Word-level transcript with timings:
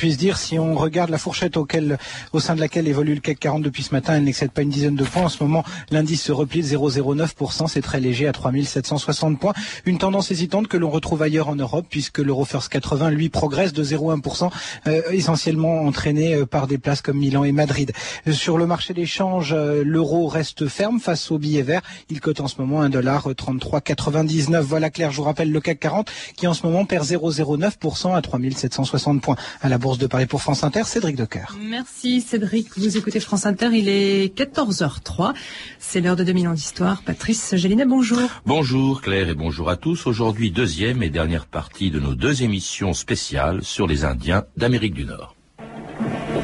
puisse 0.00 0.16
dire. 0.16 0.38
Si 0.38 0.58
on 0.58 0.76
regarde 0.76 1.10
la 1.10 1.18
fourchette 1.18 1.58
auquel, 1.58 1.98
au 2.32 2.40
sein 2.40 2.54
de 2.54 2.60
laquelle 2.60 2.88
évolue 2.88 3.14
le 3.14 3.20
CAC 3.20 3.38
40 3.38 3.62
depuis 3.62 3.82
ce 3.82 3.92
matin, 3.94 4.14
elle 4.14 4.24
n'excède 4.24 4.50
pas 4.50 4.62
une 4.62 4.70
dizaine 4.70 4.94
de 4.94 5.04
points. 5.04 5.24
En 5.24 5.28
ce 5.28 5.42
moment, 5.42 5.62
l'indice 5.90 6.22
se 6.22 6.32
replie 6.32 6.62
de 6.62 6.68
0,09%. 6.68 7.68
C'est 7.68 7.82
très 7.82 8.00
léger 8.00 8.26
à 8.26 8.32
3760 8.32 9.38
points. 9.38 9.52
Une 9.84 9.98
tendance 9.98 10.30
hésitante 10.30 10.68
que 10.68 10.78
l'on 10.78 10.88
retrouve 10.88 11.20
ailleurs 11.20 11.50
en 11.50 11.54
Europe 11.54 11.84
puisque 11.90 12.16
l'Euro 12.16 12.46
First 12.46 12.70
80, 12.70 13.10
lui, 13.10 13.28
progresse 13.28 13.74
de 13.74 13.84
0,1%, 13.84 14.50
euh, 14.86 15.02
essentiellement 15.10 15.82
entraîné 15.82 16.34
euh, 16.34 16.46
par 16.46 16.66
des 16.66 16.78
places 16.78 17.02
comme 17.02 17.18
Milan 17.18 17.44
et 17.44 17.52
Madrid. 17.52 17.92
Euh, 18.26 18.32
sur 18.32 18.56
le 18.56 18.64
marché 18.64 18.94
des 18.94 19.04
changes, 19.04 19.54
l'euro 19.54 20.28
reste 20.28 20.66
ferme 20.66 20.98
face 20.98 21.30
au 21.30 21.36
billet 21.36 21.60
vert. 21.60 21.82
Il 22.08 22.20
cote 22.20 22.40
en 22.40 22.48
ce 22.48 22.58
moment 22.58 22.82
1,3399. 22.88 24.60
Voilà 24.60 24.88
Claire, 24.88 25.10
je 25.10 25.18
vous 25.18 25.24
rappelle 25.24 25.52
le 25.52 25.60
CAC 25.60 25.78
40 25.78 26.10
qui 26.36 26.46
en 26.46 26.54
ce 26.54 26.64
moment 26.66 26.86
perd 26.86 27.04
0,09% 27.06 28.16
à 28.16 28.22
3760 28.22 29.20
points. 29.20 29.36
À 29.60 29.68
la 29.68 29.76
Bourse 29.76 29.89
de 29.98 30.06
Paris 30.06 30.26
pour 30.26 30.42
France 30.42 30.64
Inter, 30.64 30.84
Cédric 30.84 31.16
Decoeur. 31.16 31.56
Merci 31.60 32.20
Cédric. 32.20 32.68
Vous 32.76 32.96
écoutez 32.96 33.20
France 33.20 33.46
Inter, 33.46 33.70
il 33.72 33.88
est 33.88 34.36
14h03. 34.36 35.32
C'est 35.78 36.00
l'heure 36.00 36.16
de 36.16 36.24
2000 36.24 36.48
ans 36.48 36.54
d'histoire. 36.54 37.02
Patrice 37.02 37.56
Gélinet, 37.56 37.84
bonjour. 37.84 38.28
Bonjour 38.46 39.00
Claire 39.00 39.28
et 39.28 39.34
bonjour 39.34 39.70
à 39.70 39.76
tous. 39.76 40.06
Aujourd'hui, 40.06 40.50
deuxième 40.50 41.02
et 41.02 41.10
dernière 41.10 41.46
partie 41.46 41.90
de 41.90 42.00
nos 42.00 42.14
deux 42.14 42.42
émissions 42.42 42.92
spéciales 42.92 43.62
sur 43.62 43.86
les 43.86 44.04
Indiens 44.04 44.44
d'Amérique 44.56 44.94
du 44.94 45.04
Nord. 45.04 45.36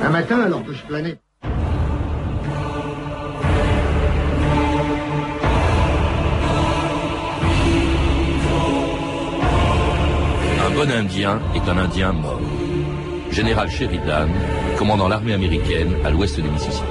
Un 0.02 0.10
matin, 0.10 0.41
alors 0.41 0.64
que 0.64 0.72
je 0.72 0.83
planais. 0.84 1.19
Un 10.66 10.70
bon 10.74 10.91
Indien 10.91 11.41
est 11.55 11.69
un 11.69 11.78
Indien 11.78 12.12
mort. 12.12 12.41
Général 13.36 13.70
Sheridan, 13.70 14.28
commandant 14.78 15.08
l'armée 15.08 15.34
américaine 15.34 15.94
à 16.06 16.10
l'ouest 16.10 16.40
du 16.40 16.48
Mississippi. 16.48 16.86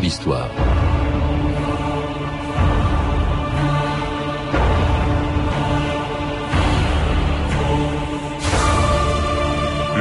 d'histoire. 0.00 0.69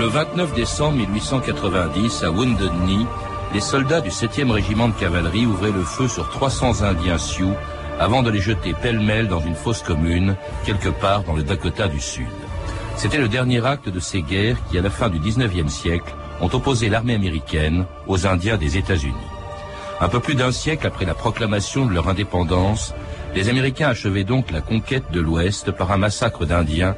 29 0.10 0.56
décembre 0.56 0.98
1890, 0.98 2.24
à 2.24 2.32
Wounded 2.32 2.72
Knee, 2.84 3.06
les 3.54 3.62
soldats 3.62 4.02
du 4.02 4.10
7e 4.10 4.50
régiment 4.50 4.88
de 4.88 4.94
cavalerie 4.94 5.46
ouvraient 5.46 5.72
le 5.72 5.84
feu 5.84 6.08
sur 6.08 6.28
300 6.30 6.82
Indiens 6.82 7.20
Sioux 7.20 7.54
avant 8.00 8.24
de 8.24 8.32
les 8.32 8.40
jeter 8.40 8.74
pêle-mêle 8.74 9.28
dans 9.28 9.40
une 9.40 9.54
fosse 9.54 9.84
commune, 9.84 10.36
quelque 10.66 10.90
part 10.90 11.24
dans 11.24 11.36
le 11.36 11.44
Dakota 11.44 11.88
du 11.88 12.00
Sud. 12.00 12.26
C'était 12.96 13.20
le 13.20 13.28
dernier 13.28 13.64
acte 13.64 13.88
de 13.88 14.00
ces 14.00 14.24
guerres 14.24 14.58
qui, 14.70 14.80
à 14.80 14.82
la 14.82 14.90
fin 14.90 15.10
du 15.10 15.20
19e 15.20 15.70
siècle, 15.70 16.16
ont 16.42 16.50
opposé 16.52 16.90
l'armée 16.90 17.14
américaine 17.14 17.86
aux 18.08 18.26
Indiens 18.26 18.58
des 18.58 18.78
États-Unis. 18.78 19.14
Un 20.02 20.10
peu 20.10 20.20
plus 20.20 20.36
d'un 20.36 20.52
siècle 20.52 20.88
après 20.88 21.06
la 21.06 21.14
proclamation 21.14 21.86
de 21.86 21.94
leur 21.94 22.10
indépendance, 22.10 22.96
les 23.36 23.48
Américains 23.48 23.90
achevaient 23.90 24.24
donc 24.24 24.50
la 24.50 24.62
conquête 24.62 25.12
de 25.12 25.22
l'Ouest 25.22 25.72
par 25.72 25.92
un 25.92 25.98
massacre 25.98 26.46
d'Indiens 26.46 26.96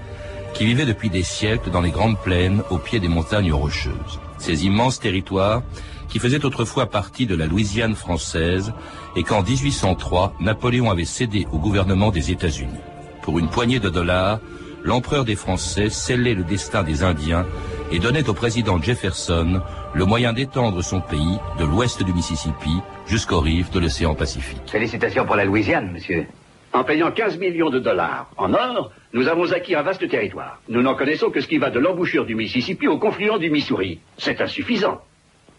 qui 0.54 0.66
vivaient 0.66 0.86
depuis 0.86 1.10
des 1.10 1.24
siècles 1.24 1.72
dans 1.72 1.82
les 1.82 1.92
grandes 1.92 2.20
plaines 2.20 2.64
au 2.70 2.78
pied 2.78 3.00
des 3.00 3.08
montagnes 3.08 3.54
rocheuses. 3.54 4.20
Ces 4.38 4.66
immenses 4.66 5.00
territoires 5.00 5.62
qui 6.10 6.20
faisaient 6.20 6.46
autrefois 6.46 6.88
partie 6.88 7.26
de 7.26 7.36
la 7.36 7.48
Louisiane 7.48 7.96
française 7.96 8.74
et 9.16 9.24
qu'en 9.24 9.44
1803, 9.44 10.34
Napoléon 10.40 10.92
avait 10.92 11.06
cédé 11.06 11.48
au 11.52 11.58
gouvernement 11.58 12.12
des 12.12 12.32
États-Unis. 12.32 12.80
Pour 13.22 13.40
une 13.40 13.50
poignée 13.50 13.80
de 13.80 13.90
dollars, 13.90 14.40
l'empereur 14.84 15.26
des 15.26 15.36
Français 15.36 15.90
scellait 15.90 16.34
le 16.34 16.44
destin 16.44 16.84
des 16.84 17.04
Indiens 17.04 17.46
et 17.92 18.00
donnait 18.00 18.28
au 18.30 18.34
président 18.34 18.82
Jefferson 18.82 19.62
le 19.94 20.06
moyen 20.06 20.34
d'étendre 20.34 20.82
son 20.84 21.02
pays 21.02 21.38
de 21.60 21.66
l'ouest 21.66 22.04
du 22.04 22.14
Mississippi 22.14 22.82
jusqu'aux 23.06 23.42
rives 23.42 23.72
de 23.72 23.80
l'océan 23.80 24.16
Pacifique. 24.16 24.62
Félicitations 24.72 25.26
pour 25.26 25.36
la 25.36 25.46
Louisiane, 25.46 25.92
monsieur. 25.92 26.28
En 26.74 26.84
payant 26.86 27.12
15 27.12 27.38
millions 27.38 27.70
de 27.70 27.80
dollars 27.80 28.30
en 28.38 28.54
or, 28.54 28.92
nous 29.14 29.28
avons 29.28 29.52
acquis 29.52 29.76
un 29.76 29.82
vaste 29.82 30.08
territoire. 30.08 30.62
Nous 30.70 30.82
n'en 30.82 30.96
connaissons 30.96 31.30
que 31.30 31.42
ce 31.42 31.48
qui 31.48 31.58
va 31.58 31.70
de 31.70 31.80
l'embouchure 31.80 32.26
du 32.26 32.34
Mississippi 32.34 32.88
au 32.88 32.98
confluent 32.98 33.40
du 33.40 33.50
Missouri. 33.50 34.00
C'est 34.18 34.40
insuffisant. 34.40 35.02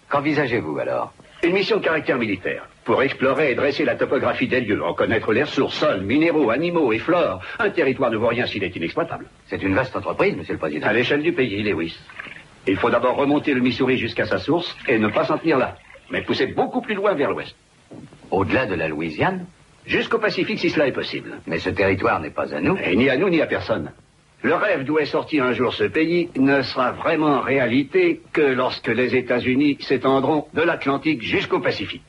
Qu'envisagez-vous 0.09 0.79
alors? 0.79 1.13
Une 1.43 1.53
mission 1.53 1.77
de 1.77 1.83
caractère 1.85 2.17
militaire. 2.17 2.67
Pour 2.85 3.03
explorer 3.03 3.53
et 3.53 3.55
dresser 3.55 3.85
la 3.85 3.97
topographie 3.97 4.49
des 4.49 4.61
lieux, 4.61 4.83
en 4.83 4.95
connaître 4.95 5.33
les 5.33 5.43
ressources, 5.43 5.77
sols, 5.77 6.01
minéraux, 6.03 6.51
animaux 6.51 6.93
et 6.93 6.99
flore, 6.99 7.41
un 7.59 7.71
territoire 7.71 8.11
ne 8.11 8.17
vaut 8.17 8.29
rien 8.29 8.47
s'il 8.47 8.65
est 8.65 8.75
inexploitable. 8.75 9.27
C'est 9.47 9.63
une 9.63 9.75
vaste 9.75 9.95
entreprise, 9.95 10.35
monsieur 10.37 10.55
le 10.55 10.59
Président. 10.59 10.87
À 10.87 10.93
l'échelle 10.93 11.23
du 11.23 11.33
pays, 11.33 11.63
Lewis. 11.63 11.99
Il 12.67 12.77
faut 12.77 12.91
d'abord 12.91 13.17
remonter 13.17 13.53
le 13.55 13.61
Missouri 13.61 13.99
jusqu'à 13.99 14.25
sa 14.25 14.39
source 14.39 14.75
et 14.89 14.99
ne 14.99 15.09
pas 15.09 15.25
s'en 15.25 15.37
tenir 15.37 15.59
là, 15.59 15.77
mais 16.11 16.23
pousser 16.23 16.47
beaucoup 16.47 16.81
plus 16.81 16.95
loin 16.95 17.13
vers 17.15 17.31
l'ouest. 17.31 17.55
Au-delà 18.31 18.67
de 18.67 18.75
la 18.75 18.89
Louisiane 18.89 19.47
Jusqu'au 19.87 20.19
Pacifique 20.19 20.59
si 20.59 20.71
cela 20.71 20.87
est 20.87 20.93
possible. 20.93 21.41
Mais 21.47 21.59
ce 21.59 21.71
territoire 21.71 22.21
n'est 22.21 22.31
pas 22.31 22.55
à 22.55 22.61
nous. 22.61 22.77
Et 22.85 22.95
ni 22.97 23.11
à 23.11 23.17
nous 23.17 23.29
ni 23.29 23.41
à 23.41 23.47
personne. 23.47 23.91
Le 24.43 24.55
rêve 24.55 24.85
d'où 24.85 24.99
est 24.99 25.07
sorti 25.07 25.39
un 25.39 25.53
jour 25.53 25.73
ce 25.73 25.85
pays 25.85 26.29
ne 26.37 26.63
sera 26.63 26.93
vraiment 26.93 27.41
réalité 27.41 28.21
que 28.33 28.43
lorsque 28.43 28.89
les 28.89 29.15
États-Unis 29.15 29.79
s'étendront 29.81 30.47
de 30.53 30.63
l'Atlantique 30.63 31.23
jusqu'au 31.23 31.61
Pacifique. 31.61 32.03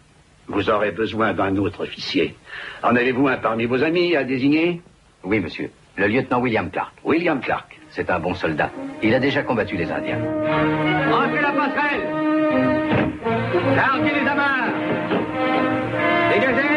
Vous 0.47 0.69
aurez 0.69 0.91
besoin 0.91 1.33
d'un 1.33 1.55
autre 1.57 1.83
officier. 1.83 2.35
En 2.81 2.95
avez-vous 2.95 3.27
un 3.27 3.37
parmi 3.37 3.65
vos 3.65 3.83
amis 3.83 4.15
à 4.15 4.23
désigner? 4.23 4.81
Oui, 5.23 5.39
monsieur. 5.39 5.69
Le 5.95 6.07
lieutenant 6.07 6.41
William 6.41 6.69
Clark. 6.71 6.93
William 7.03 7.39
Clark. 7.39 7.79
C'est 7.91 8.09
un 8.09 8.19
bon 8.19 8.33
soldat. 8.33 8.71
Il 9.03 9.13
a 9.13 9.19
déjà 9.19 9.43
combattu 9.43 9.77
les 9.77 9.91
Indiens. 9.91 10.19
Entrez 11.11 11.41
la 11.41 11.51
passerelle 11.51 12.09
Larguez 13.75 14.11
les 14.21 14.27
amarres 14.27 14.73
Dégagez 16.33 16.72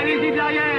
Allez-y 0.00 0.30
de 0.32 0.36
l'arrière 0.36 0.64
tout 0.64 0.69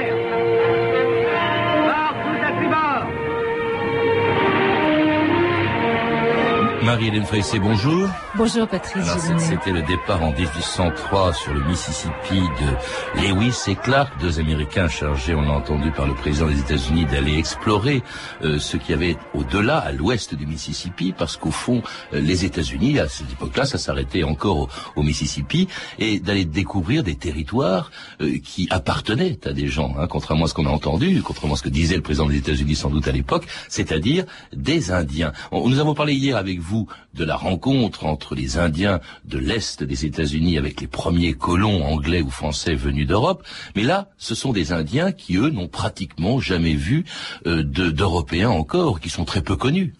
Marie-Hélène 6.92 7.24
bonjour. 7.62 8.06
Bonjour 8.36 8.68
Patrice. 8.68 9.06
C'était 9.38 9.72
le 9.72 9.80
départ 9.80 10.22
en 10.22 10.30
1803 10.32 11.32
sur 11.32 11.54
le 11.54 11.64
Mississippi 11.64 12.42
de 12.60 13.22
Lewis 13.22 13.56
et 13.68 13.76
Clark, 13.76 14.12
deux 14.20 14.38
Américains 14.40 14.88
chargés, 14.88 15.34
on 15.34 15.40
l'a 15.40 15.52
entendu 15.52 15.90
par 15.90 16.06
le 16.06 16.12
président 16.12 16.48
des 16.48 16.60
États-Unis, 16.60 17.06
d'aller 17.06 17.38
explorer 17.38 18.02
euh, 18.42 18.58
ce 18.58 18.76
qu'il 18.76 18.90
y 18.90 18.92
avait 18.92 19.16
au-delà, 19.32 19.78
à 19.78 19.90
l'ouest 19.90 20.34
du 20.34 20.46
Mississippi, 20.46 21.14
parce 21.16 21.38
qu'au 21.38 21.50
fond, 21.50 21.82
euh, 22.12 22.20
les 22.20 22.44
États-Unis, 22.44 22.98
à 22.98 23.08
cette 23.08 23.32
époque-là, 23.32 23.64
ça 23.64 23.78
s'arrêtait 23.78 24.22
encore 24.22 24.68
au, 24.94 25.02
Mississippi, 25.02 25.68
et 25.98 26.20
d'aller 26.20 26.44
découvrir 26.44 27.04
des 27.04 27.14
territoires 27.14 27.90
euh, 28.20 28.36
qui 28.44 28.68
appartenaient 28.68 29.38
à 29.46 29.54
des 29.54 29.68
gens, 29.68 29.94
hein, 29.98 30.06
contrairement 30.08 30.44
à 30.44 30.48
ce 30.48 30.52
qu'on 30.52 30.66
a 30.66 30.70
entendu, 30.70 31.22
contrairement 31.24 31.54
à 31.54 31.56
ce 31.56 31.62
que 31.62 31.70
disait 31.70 31.96
le 31.96 32.02
président 32.02 32.26
des 32.26 32.36
États-Unis 32.36 32.74
sans 32.74 32.90
doute 32.90 33.08
à 33.08 33.12
l'époque, 33.12 33.46
c'est-à-dire 33.70 34.26
des 34.52 34.90
Indiens. 34.90 35.32
nous 35.52 35.78
avons 35.78 35.94
parlé 35.94 36.12
hier 36.12 36.36
avec 36.36 36.60
vous 36.60 36.81
de 37.14 37.24
la 37.24 37.36
rencontre 37.36 38.06
entre 38.06 38.34
les 38.34 38.58
Indiens 38.58 39.00
de 39.24 39.38
l'Est 39.38 39.82
des 39.82 40.04
États-Unis 40.04 40.58
avec 40.58 40.80
les 40.80 40.86
premiers 40.86 41.34
colons 41.34 41.84
anglais 41.84 42.22
ou 42.22 42.30
français 42.30 42.74
venus 42.74 43.06
d'Europe, 43.06 43.46
mais 43.76 43.82
là, 43.82 44.08
ce 44.18 44.34
sont 44.34 44.52
des 44.52 44.72
Indiens 44.72 45.12
qui, 45.12 45.36
eux, 45.36 45.50
n'ont 45.50 45.68
pratiquement 45.68 46.40
jamais 46.40 46.74
vu 46.74 47.04
euh, 47.46 47.62
d'Européens 47.62 48.50
encore, 48.50 49.00
qui 49.00 49.10
sont 49.10 49.24
très 49.24 49.42
peu 49.42 49.56
connus. 49.56 49.94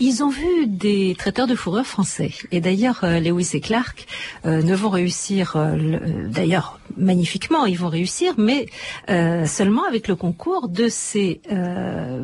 Ils 0.00 0.22
ont 0.22 0.28
vu 0.28 0.66
des 0.66 1.14
traiteurs 1.18 1.46
de 1.46 1.54
fourrure 1.54 1.86
français. 1.86 2.30
Et 2.50 2.60
d'ailleurs, 2.60 3.00
euh, 3.04 3.20
Lewis 3.20 3.50
et 3.54 3.60
Clark 3.60 4.06
euh, 4.46 4.62
ne 4.62 4.74
vont 4.74 4.90
réussir, 4.90 5.56
euh, 5.56 5.98
d'ailleurs 6.28 6.78
magnifiquement, 6.96 7.66
ils 7.66 7.78
vont 7.78 7.88
réussir, 7.88 8.34
mais 8.38 8.66
seulement 9.46 9.84
avec 9.84 10.06
le 10.06 10.14
concours 10.14 10.68
de 10.68 10.88
ces 10.88 11.40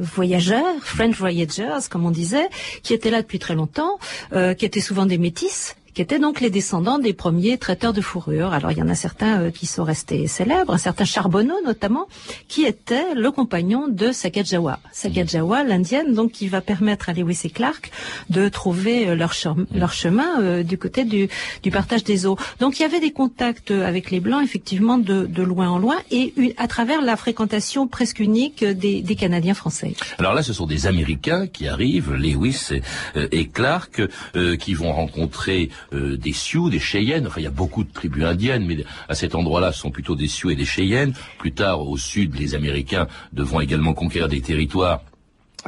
voyageurs, 0.00 0.76
French 0.80 1.16
Voyagers, 1.16 1.88
comme 1.90 2.06
on 2.06 2.12
disait, 2.12 2.48
qui 2.84 2.94
étaient 2.94 3.10
là 3.10 3.22
depuis 3.22 3.40
très 3.40 3.56
longtemps, 3.56 3.98
qui 4.30 4.64
étaient 4.64 4.80
souvent 4.80 5.06
des 5.06 5.18
métis, 5.18 5.74
qui 5.94 6.02
étaient 6.02 6.18
donc 6.18 6.40
les 6.40 6.50
descendants 6.50 6.98
des 6.98 7.12
premiers 7.12 7.58
traiteurs 7.58 7.92
de 7.92 8.00
fourrure. 8.00 8.52
Alors 8.52 8.72
il 8.72 8.78
y 8.78 8.82
en 8.82 8.88
a 8.88 8.94
certains 8.94 9.40
euh, 9.40 9.50
qui 9.50 9.66
sont 9.66 9.84
restés 9.84 10.26
célèbres, 10.26 10.74
un 10.74 10.78
certain 10.78 11.04
Charbonneau 11.04 11.56
notamment, 11.64 12.06
qui 12.48 12.64
était 12.64 13.14
le 13.14 13.30
compagnon 13.30 13.88
de 13.88 14.12
Sacagawea. 14.12 14.78
Sacagawea, 14.92 15.64
l'indienne, 15.64 16.14
donc 16.14 16.32
qui 16.32 16.48
va 16.48 16.60
permettre 16.60 17.08
à 17.08 17.12
Lewis 17.12 17.40
et 17.44 17.50
Clark 17.50 17.90
de 18.28 18.48
trouver 18.48 19.08
euh, 19.08 19.14
leur, 19.14 19.32
chemin 19.92 20.40
euh, 20.40 20.62
du 20.62 20.78
côté 20.78 21.04
du, 21.04 21.28
partage 21.70 22.04
des 22.04 22.26
eaux. 22.26 22.36
Donc 22.58 22.78
il 22.78 22.82
y 22.82 22.84
avait 22.84 23.00
des 23.00 23.12
contacts 23.12 23.70
avec 23.70 24.10
les 24.10 24.20
Blancs, 24.20 24.42
effectivement, 24.42 24.98
de, 24.98 25.42
loin 25.42 25.70
en 25.70 25.78
loin, 25.78 25.96
et 26.10 26.34
à 26.58 26.66
travers 26.68 27.00
la 27.00 27.16
fréquentation 27.16 27.86
presque 27.86 28.18
unique 28.18 28.64
des, 28.64 29.16
Canadiens 29.18 29.54
français. 29.54 29.94
Alors 30.18 30.34
là, 30.34 30.42
ce 30.42 30.52
sont 30.52 30.66
des 30.66 30.86
Américains 30.86 31.46
qui 31.46 31.68
arrivent, 31.68 32.12
Lewis 32.14 32.70
et 33.14 33.48
Clark, 33.48 34.00
qui 34.58 34.74
vont 34.74 34.92
rencontrer 34.92 35.70
euh, 35.92 36.16
des 36.16 36.32
Sioux, 36.32 36.70
des 36.70 36.78
Cheyennes. 36.78 37.26
Enfin, 37.26 37.40
il 37.40 37.44
y 37.44 37.48
a 37.48 37.50
beaucoup 37.50 37.84
de 37.84 37.92
tribus 37.92 38.24
indiennes, 38.24 38.64
mais 38.66 38.84
à 39.08 39.14
cet 39.14 39.34
endroit-là, 39.34 39.72
ce 39.72 39.80
sont 39.80 39.90
plutôt 39.90 40.14
des 40.14 40.28
Sioux 40.28 40.50
et 40.50 40.56
des 40.56 40.64
Cheyennes. 40.64 41.12
Plus 41.38 41.52
tard, 41.52 41.80
au 41.80 41.96
sud, 41.96 42.36
les 42.36 42.54
Américains 42.54 43.06
devront 43.32 43.60
également 43.60 43.94
conquérir 43.94 44.28
des 44.28 44.40
territoires 44.40 45.02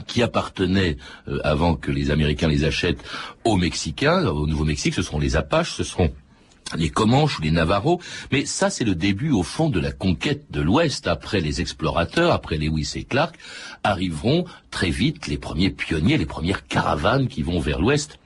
qui 0.07 0.23
appartenaient, 0.23 0.97
euh, 1.29 1.39
avant 1.45 1.75
que 1.75 1.91
les 1.91 2.11
Américains 2.11 2.49
les 2.49 2.65
achètent, 2.65 3.03
aux 3.45 3.57
Mexicains. 3.57 4.27
Au 4.27 4.47
Nouveau-Mexique, 4.47 4.95
ce 4.95 5.03
seront 5.03 5.19
les 5.19 5.37
Apaches, 5.37 5.75
ce 5.75 5.85
seront 5.85 6.13
les 6.77 6.91
Comanches 6.91 7.39
ou 7.39 7.43
les 7.43 7.51
Navarros, 7.51 8.01
mais 8.31 8.47
ça 8.47 8.71
c'est 8.71 8.85
le 8.85 8.95
début 8.95 9.31
au 9.31 9.43
fond 9.43 9.69
de 9.69 9.81
la 9.81 9.93
conquête 9.93 10.51
de 10.51 10.61
l'Ouest. 10.61 11.07
Après 11.07 11.41
les 11.41 11.61
explorateurs, 11.61 12.33
après 12.33 12.57
Lewis 12.57 12.93
et 12.95 13.05
Clark, 13.05 13.37
arriveront 13.85 14.45
très 14.71 14.91
vite 14.91 15.27
les 15.27 15.37
premiers 15.37 15.71
pionniers, 15.71 16.17
les 16.17 16.27
premières 16.27 16.67
caravanes 16.67 17.29
qui 17.29 17.43
vont 17.43 17.61
vers 17.61 17.81
l'Ouest 17.81 18.19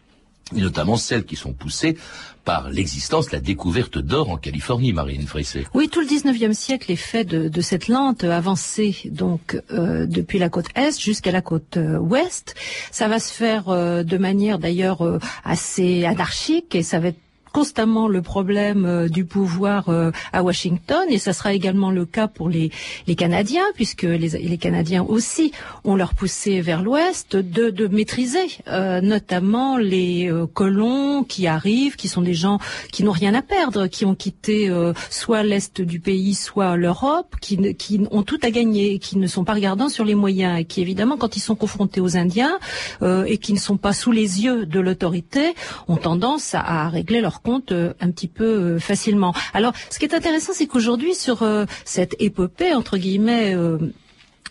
et 0.54 0.60
notamment 0.60 0.96
celles 0.96 1.25
qui 1.25 1.37
sont 1.37 1.52
poussées 1.52 1.96
par 2.44 2.70
l'existence, 2.70 3.32
la 3.32 3.40
découverte 3.40 3.98
d'or 3.98 4.31
en 4.31 4.37
Californie, 4.37 4.93
Marine 4.93 5.26
Frissé. 5.26 5.66
Oui, 5.75 5.88
tout 5.88 6.00
le 6.00 6.06
19e 6.06 6.52
siècle 6.52 6.93
est 6.93 6.96
fait 6.96 7.25
de, 7.25 7.60
cette 7.60 7.88
lente 7.88 8.22
avancée, 8.22 8.96
donc 9.06 9.60
euh, 9.72 10.06
depuis 10.06 10.38
la 10.38 10.48
côte 10.48 10.66
est 10.76 11.00
jusqu'à 11.00 11.32
la 11.32 11.43
côte 11.43 11.76
euh, 11.76 11.98
ouest. 11.98 12.54
Ça 12.93 13.08
va 13.08 13.19
se 13.19 13.32
faire 13.32 13.69
euh, 13.69 14.04
de 14.04 14.16
manière 14.16 14.60
d'ailleurs 14.60 15.02
assez 15.44 16.04
anarchique 16.04 16.76
et 16.76 16.84
ça 16.84 17.00
va 17.00 17.08
être 17.08 17.19
constamment 17.56 18.06
le 18.06 18.20
problème 18.20 18.85
euh, 18.85 19.08
du 19.08 19.25
pouvoir 19.25 19.88
euh, 19.88 20.11
à 20.35 20.43
Washington. 20.43 21.06
Et 21.08 21.17
ça 21.17 21.32
sera 21.32 21.55
également 21.55 21.91
le 21.91 22.05
cas 22.05 22.29
pour 22.29 22.50
les, 22.50 22.70
les 23.06 23.14
Canadiens 23.14 23.64
puisque 23.75 24.03
les, 24.03 24.29
les 24.29 24.58
Canadiens 24.58 25.03
aussi 25.03 25.53
ont 25.82 25.97
leur 25.97 26.12
poussé 26.12 26.61
vers 26.61 26.82
l'ouest 26.82 27.35
de, 27.35 27.70
de 27.70 27.88
maîtriser 27.88 28.47
euh, 28.69 29.00
notamment 29.00 29.79
les 29.79 30.31
colons 30.53 31.25
qui 31.25 31.47
arrivent, 31.47 31.97
qui 31.97 32.08
sont 32.08 32.20
des 32.20 32.35
gens 32.35 32.58
qui 32.93 33.05
n'ont 33.05 33.12
rien 33.23 33.32
à 33.32 33.41
perdre, 33.41 33.87
qui 33.87 34.05
ont 34.05 34.14
quitté 34.14 34.70
soit 35.08 35.43
l'est 35.43 35.81
du 35.81 35.99
pays, 35.99 36.35
soit 36.35 36.76
l'Europe, 36.76 37.37
qui, 37.41 37.75
qui 37.76 38.03
ont 38.11 38.23
tout 38.23 38.38
à 38.43 38.50
gagner, 38.50 38.99
qui 38.99 39.17
ne 39.17 39.26
sont 39.26 39.44
pas 39.44 39.55
regardants 39.55 39.88
sur 39.88 40.05
les 40.05 40.14
moyens 40.14 40.61
et 40.61 40.64
qui 40.64 40.82
évidemment 40.82 41.17
quand 41.17 41.37
ils 41.37 41.41
sont 41.41 41.55
confrontés 41.55 42.03
aux 42.03 42.19
Indiens 42.19 42.58
et 43.03 43.38
qui 43.38 43.55
ne 43.55 43.58
sont 43.58 43.79
pas 43.79 43.94
sous 43.94 44.12
les 44.12 44.44
yeux 44.44 44.67
de 44.67 44.81
l'autorité 44.81 45.55
ont 45.88 45.97
tendance 45.97 46.55
à, 46.55 46.61
à 46.61 46.88
régler 46.91 47.23
leurs 47.23 47.41
euh, 47.70 47.93
un 48.00 48.10
petit 48.10 48.28
peu 48.28 48.44
euh, 48.44 48.78
facilement. 48.78 49.34
Alors, 49.54 49.72
ce 49.90 49.98
qui 49.98 50.04
est 50.04 50.14
intéressant, 50.14 50.52
c'est 50.54 50.66
qu'aujourd'hui, 50.66 51.14
sur 51.14 51.43
euh, 51.43 51.64
cette 51.84 52.16
épopée, 52.19 52.75
entre 52.75 52.98
guillemets, 52.98 53.56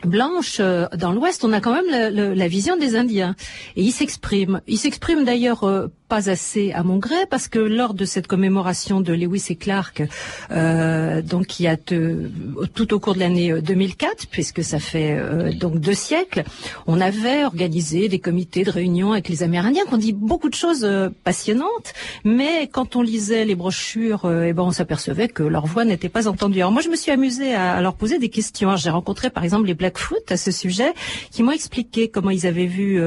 blanche 0.04 0.60
dans 0.60 1.12
l'Ouest, 1.12 1.44
on 1.44 1.54
a 1.54 1.62
quand 1.62 1.74
même 1.74 1.90
la, 1.90 2.10
la, 2.10 2.48
vision 2.48 2.78
des 2.78 2.96
Indiens 2.96 3.36
et 3.76 3.82
ils 3.82 3.92
s'expriment. 3.92 4.62
Ils 4.68 4.78
s'expriment 4.78 5.24
d'ailleurs 5.24 5.90
pas 6.08 6.30
assez 6.30 6.72
à 6.72 6.84
mon 6.84 6.98
gré 6.98 7.16
parce 7.30 7.48
que 7.48 7.60
lors 7.60 7.94
de 7.94 8.06
cette 8.06 8.28
commémoration 8.28 9.02
de 9.02 9.14
Lewis 9.14 9.48
et 9.50 9.56
Clark, 9.56 10.04
euh, 10.52 11.22
donc 11.22 11.48
qui 11.48 11.68
a 11.68 11.78
tout 11.78 12.94
au 12.94 13.00
cours 13.00 13.16
de 13.16 13.20
l'année 13.20 13.62
2004, 13.62 14.06
euh, 14.06 14.26
puisque 14.30 14.64
ça 14.64 14.80
fait 14.80 15.18
euh, 15.18 15.52
donc 15.52 15.80
deux 15.80 15.94
siècles, 15.94 16.44
on 16.86 17.02
avait 17.02 17.44
organisé 17.46 18.08
des 18.08 18.20
comités 18.20 18.64
de 18.64 18.72
réunion 18.72 19.14
avec 19.14 19.30
les 19.30 19.42
Amérindiens, 19.44 19.86
qu'on 19.86 19.98
dit 19.98 20.14
beaucoup 20.14 20.50
de 20.50 20.56
choses 20.56 20.84
euh, 20.84 21.10
passionnantes, 21.24 21.94
mais 22.24 22.68
quand 22.72 22.96
on 22.96 23.02
lisait 23.02 23.46
les 23.46 23.56
brochures, 23.56 24.30
eh 24.46 24.54
ben 24.54 24.64
on 24.64 24.72
s'apercevait 24.72 25.28
que 25.28 25.44
leur 25.44 25.66
voix 25.66 25.86
n'était 25.86 26.10
pas 26.10 26.28
entendue. 26.28 26.60
Alors 26.60 26.72
moi 26.72 26.82
je 26.82 26.90
me 26.90 26.96
suis 26.96 27.12
amusée 27.12 27.56
à, 27.56 27.74
à 27.74 27.82
leur 27.82 27.96
poser 27.96 28.20
des 28.20 28.30
questions. 28.30 28.76
J'ai 28.76 28.90
rencontré 28.90 29.30
par 29.30 29.44
exemple 29.44 29.66
les 29.68 29.74
Blackfoot 29.74 30.32
à 30.32 30.38
ce 30.38 30.52
sujet, 30.52 30.94
qui 31.32 31.42
m'ont 31.42 31.52
expliqué 31.52 32.10
comment 32.10 32.30
ils 32.30 32.46
avaient 32.46 32.66
vu 32.66 33.02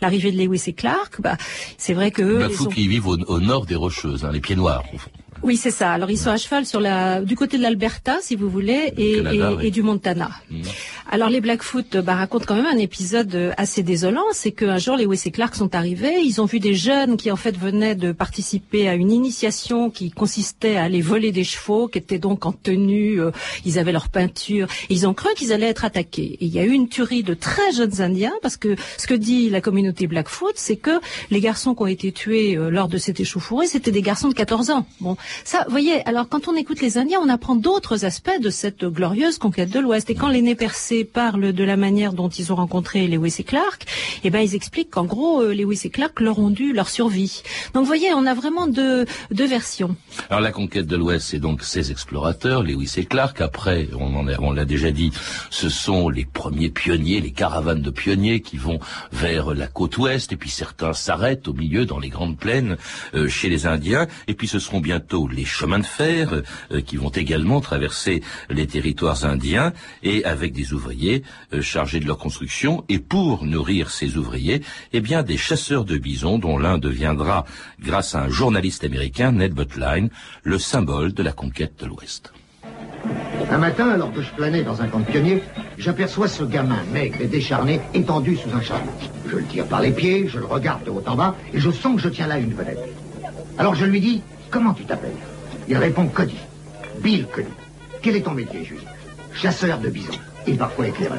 l'arrivée 0.00 0.32
de 0.32 0.38
Lewis 0.38 0.64
et 0.66 0.72
Clark. 0.72 1.20
Bah, 1.20 1.36
c'est 1.76 1.94
vrai 1.94 2.10
que 2.10 2.37
Blackfoot 2.38 2.74
qui 2.74 2.88
vivent 2.88 3.06
au, 3.08 3.40
nord 3.40 3.66
des 3.66 3.74
Rocheuses, 3.74 4.24
hein, 4.24 4.32
les 4.32 4.40
pieds 4.40 4.56
noirs. 4.56 4.84
Au 4.94 4.98
fond. 4.98 5.10
Oui, 5.48 5.56
c'est 5.56 5.70
ça. 5.70 5.92
Alors 5.92 6.10
ils 6.10 6.18
sont 6.18 6.28
à 6.28 6.36
cheval 6.36 6.66
sur 6.66 6.78
la 6.78 7.22
du 7.22 7.34
côté 7.34 7.56
de 7.56 7.62
l'Alberta, 7.62 8.18
si 8.20 8.36
vous 8.36 8.50
voulez, 8.50 8.92
et, 8.98 9.22
et, 9.62 9.70
du 9.70 9.82
Montana. 9.82 10.28
Mmh. 10.50 10.60
Alors 11.10 11.30
les 11.30 11.40
Blackfoot 11.40 11.96
bah, 11.96 12.16
racontent 12.16 12.44
quand 12.46 12.54
même 12.54 12.66
un 12.66 12.76
épisode 12.76 13.34
euh, 13.34 13.52
assez 13.56 13.82
désolant, 13.82 14.26
c'est 14.32 14.52
qu'un 14.52 14.76
jour 14.76 14.94
les 14.94 15.06
Wes 15.06 15.32
Clark 15.32 15.54
sont 15.54 15.74
arrivés, 15.74 16.20
ils 16.22 16.42
ont 16.42 16.44
vu 16.44 16.60
des 16.60 16.74
jeunes 16.74 17.16
qui 17.16 17.30
en 17.30 17.36
fait 17.36 17.56
venaient 17.56 17.94
de 17.94 18.12
participer 18.12 18.90
à 18.90 18.94
une 18.94 19.10
initiation 19.10 19.88
qui 19.88 20.10
consistait 20.10 20.76
à 20.76 20.82
aller 20.82 21.00
voler 21.00 21.32
des 21.32 21.44
chevaux, 21.44 21.88
qui 21.88 21.96
étaient 21.96 22.18
donc 22.18 22.44
en 22.44 22.52
tenue, 22.52 23.22
euh, 23.22 23.30
ils 23.64 23.78
avaient 23.78 23.92
leur 23.92 24.10
peinture, 24.10 24.68
ils 24.90 25.06
ont 25.06 25.14
cru 25.14 25.30
qu'ils 25.34 25.54
allaient 25.54 25.68
être 25.70 25.86
attaqués. 25.86 26.36
Et 26.42 26.44
il 26.44 26.52
y 26.52 26.58
a 26.58 26.64
eu 26.64 26.72
une 26.72 26.90
tuerie 26.90 27.22
de 27.22 27.32
très 27.32 27.72
jeunes 27.72 28.02
Indiens, 28.02 28.34
parce 28.42 28.58
que 28.58 28.76
ce 28.98 29.06
que 29.06 29.14
dit 29.14 29.48
la 29.48 29.62
communauté 29.62 30.06
Blackfoot, 30.08 30.52
c'est 30.56 30.76
que 30.76 31.00
les 31.30 31.40
garçons 31.40 31.74
qui 31.74 31.82
ont 31.84 31.86
été 31.86 32.12
tués 32.12 32.58
euh, 32.58 32.68
lors 32.68 32.88
de 32.88 32.98
cette 32.98 33.18
échauffourée, 33.18 33.66
c'était 33.66 33.92
des 33.92 34.02
garçons 34.02 34.28
de 34.28 34.34
14 34.34 34.68
ans. 34.68 34.86
Bon, 35.00 35.16
ça, 35.44 35.64
vous 35.64 35.70
voyez, 35.70 36.06
alors 36.06 36.28
quand 36.28 36.48
on 36.48 36.56
écoute 36.56 36.80
les 36.80 36.98
Indiens, 36.98 37.20
on 37.22 37.28
apprend 37.28 37.56
d'autres 37.56 38.04
aspects 38.04 38.40
de 38.40 38.50
cette 38.50 38.84
glorieuse 38.84 39.38
conquête 39.38 39.70
de 39.70 39.80
l'Ouest. 39.80 40.10
Et 40.10 40.14
quand 40.14 40.28
les 40.28 40.42
nez 40.42 40.54
percés 40.54 41.04
parlent 41.04 41.52
de 41.52 41.64
la 41.64 41.76
manière 41.76 42.12
dont 42.12 42.28
ils 42.28 42.52
ont 42.52 42.56
rencontré 42.56 43.06
Lewis 43.06 43.36
et 43.38 43.44
Clark, 43.44 43.86
eh 44.24 44.30
ben 44.30 44.40
ils 44.40 44.54
expliquent 44.54 44.90
qu'en 44.90 45.04
gros, 45.04 45.42
euh, 45.42 45.54
Lewis 45.54 45.82
et 45.84 45.90
Clark 45.90 46.20
leur 46.20 46.38
ont 46.38 46.50
dû 46.50 46.72
leur 46.72 46.88
survie. 46.88 47.42
Donc 47.74 47.82
vous 47.82 47.86
voyez, 47.86 48.12
on 48.14 48.26
a 48.26 48.34
vraiment 48.34 48.66
deux, 48.66 49.06
deux 49.30 49.46
versions. 49.46 49.96
Alors 50.30 50.40
la 50.40 50.52
conquête 50.52 50.86
de 50.86 50.96
l'Ouest, 50.96 51.28
c'est 51.28 51.38
donc 51.38 51.62
ces 51.62 51.90
explorateurs, 51.90 52.62
Lewis 52.62 52.94
et 52.96 53.04
Clark. 53.04 53.40
Après, 53.40 53.88
on 53.98 54.08
on 54.40 54.52
l'a 54.52 54.64
déjà 54.64 54.90
dit, 54.90 55.12
ce 55.50 55.68
sont 55.68 56.08
les 56.08 56.24
premiers 56.24 56.70
pionniers, 56.70 57.20
les 57.20 57.30
caravanes 57.30 57.82
de 57.82 57.90
pionniers 57.90 58.40
qui 58.40 58.56
vont 58.56 58.78
vers 59.12 59.54
la 59.54 59.66
côte 59.66 59.96
ouest, 59.98 60.32
et 60.32 60.36
puis 60.36 60.50
certains 60.50 60.92
s'arrêtent 60.92 61.48
au 61.48 61.52
milieu 61.52 61.86
dans 61.86 61.98
les 61.98 62.08
grandes 62.08 62.36
plaines 62.36 62.76
euh, 63.14 63.28
chez 63.28 63.48
les 63.48 63.66
Indiens, 63.66 64.06
et 64.26 64.34
puis 64.34 64.48
ce 64.48 64.58
seront 64.58 64.80
bientôt 64.80 65.27
les 65.32 65.44
chemins 65.44 65.78
de 65.78 65.86
fer 65.86 66.42
euh, 66.72 66.80
qui 66.80 66.96
vont 66.96 67.10
également 67.10 67.60
traverser 67.60 68.22
les 68.50 68.66
territoires 68.66 69.24
indiens 69.24 69.72
et 70.02 70.24
avec 70.24 70.52
des 70.52 70.72
ouvriers 70.72 71.22
euh, 71.52 71.62
chargés 71.62 72.00
de 72.00 72.06
leur 72.06 72.18
construction 72.18 72.84
et 72.88 72.98
pour 72.98 73.44
nourrir 73.44 73.90
ces 73.90 74.16
ouvriers, 74.16 74.62
eh 74.92 75.00
bien 75.00 75.22
des 75.22 75.36
chasseurs 75.36 75.84
de 75.84 75.98
bisons 75.98 76.38
dont 76.38 76.58
l'un 76.58 76.78
deviendra, 76.78 77.44
grâce 77.80 78.14
à 78.14 78.22
un 78.22 78.28
journaliste 78.28 78.84
américain, 78.84 79.32
Ned 79.32 79.52
Butline, 79.52 80.10
le 80.42 80.58
symbole 80.58 81.12
de 81.12 81.22
la 81.22 81.32
conquête 81.32 81.74
de 81.80 81.86
l'Ouest. 81.86 82.32
Un 83.50 83.58
matin, 83.58 83.88
alors 83.88 84.12
que 84.12 84.20
je 84.20 84.30
planais 84.34 84.62
dans 84.62 84.82
un 84.82 84.88
camp 84.88 85.00
de 85.00 85.06
pionniers, 85.06 85.42
j'aperçois 85.78 86.28
ce 86.28 86.44
gamin 86.44 86.82
maigre 86.92 87.16
et 87.20 87.26
décharné 87.26 87.80
étendu 87.94 88.36
sous 88.36 88.54
un 88.54 88.60
charbon. 88.60 88.90
Je 89.26 89.36
le 89.36 89.44
tire 89.44 89.66
par 89.66 89.80
les 89.80 89.92
pieds, 89.92 90.28
je 90.28 90.38
le 90.38 90.44
regarde 90.44 90.84
de 90.84 90.90
haut 90.90 91.02
en 91.06 91.16
bas 91.16 91.34
et 91.54 91.60
je 91.60 91.70
sens 91.70 91.96
que 91.96 92.02
je 92.02 92.08
tiens 92.08 92.26
là 92.26 92.38
une 92.38 92.52
vedette. 92.52 92.80
Alors 93.56 93.74
je 93.74 93.86
lui 93.86 94.00
dis, 94.00 94.22
comment 94.50 94.74
tu 94.74 94.84
t'appelles 94.84 95.16
il 95.68 95.76
répond 95.76 96.06
Cody. 96.08 96.38
Bill 97.00 97.26
Cody. 97.26 97.48
Quel 98.00 98.16
est 98.16 98.22
ton 98.22 98.30
métier, 98.30 98.64
Julie 98.64 98.86
Chasseur 99.34 99.78
de 99.78 99.90
bisons. 99.90 100.12
Et 100.46 100.54
parfois 100.54 100.88
éclaireur. 100.88 101.18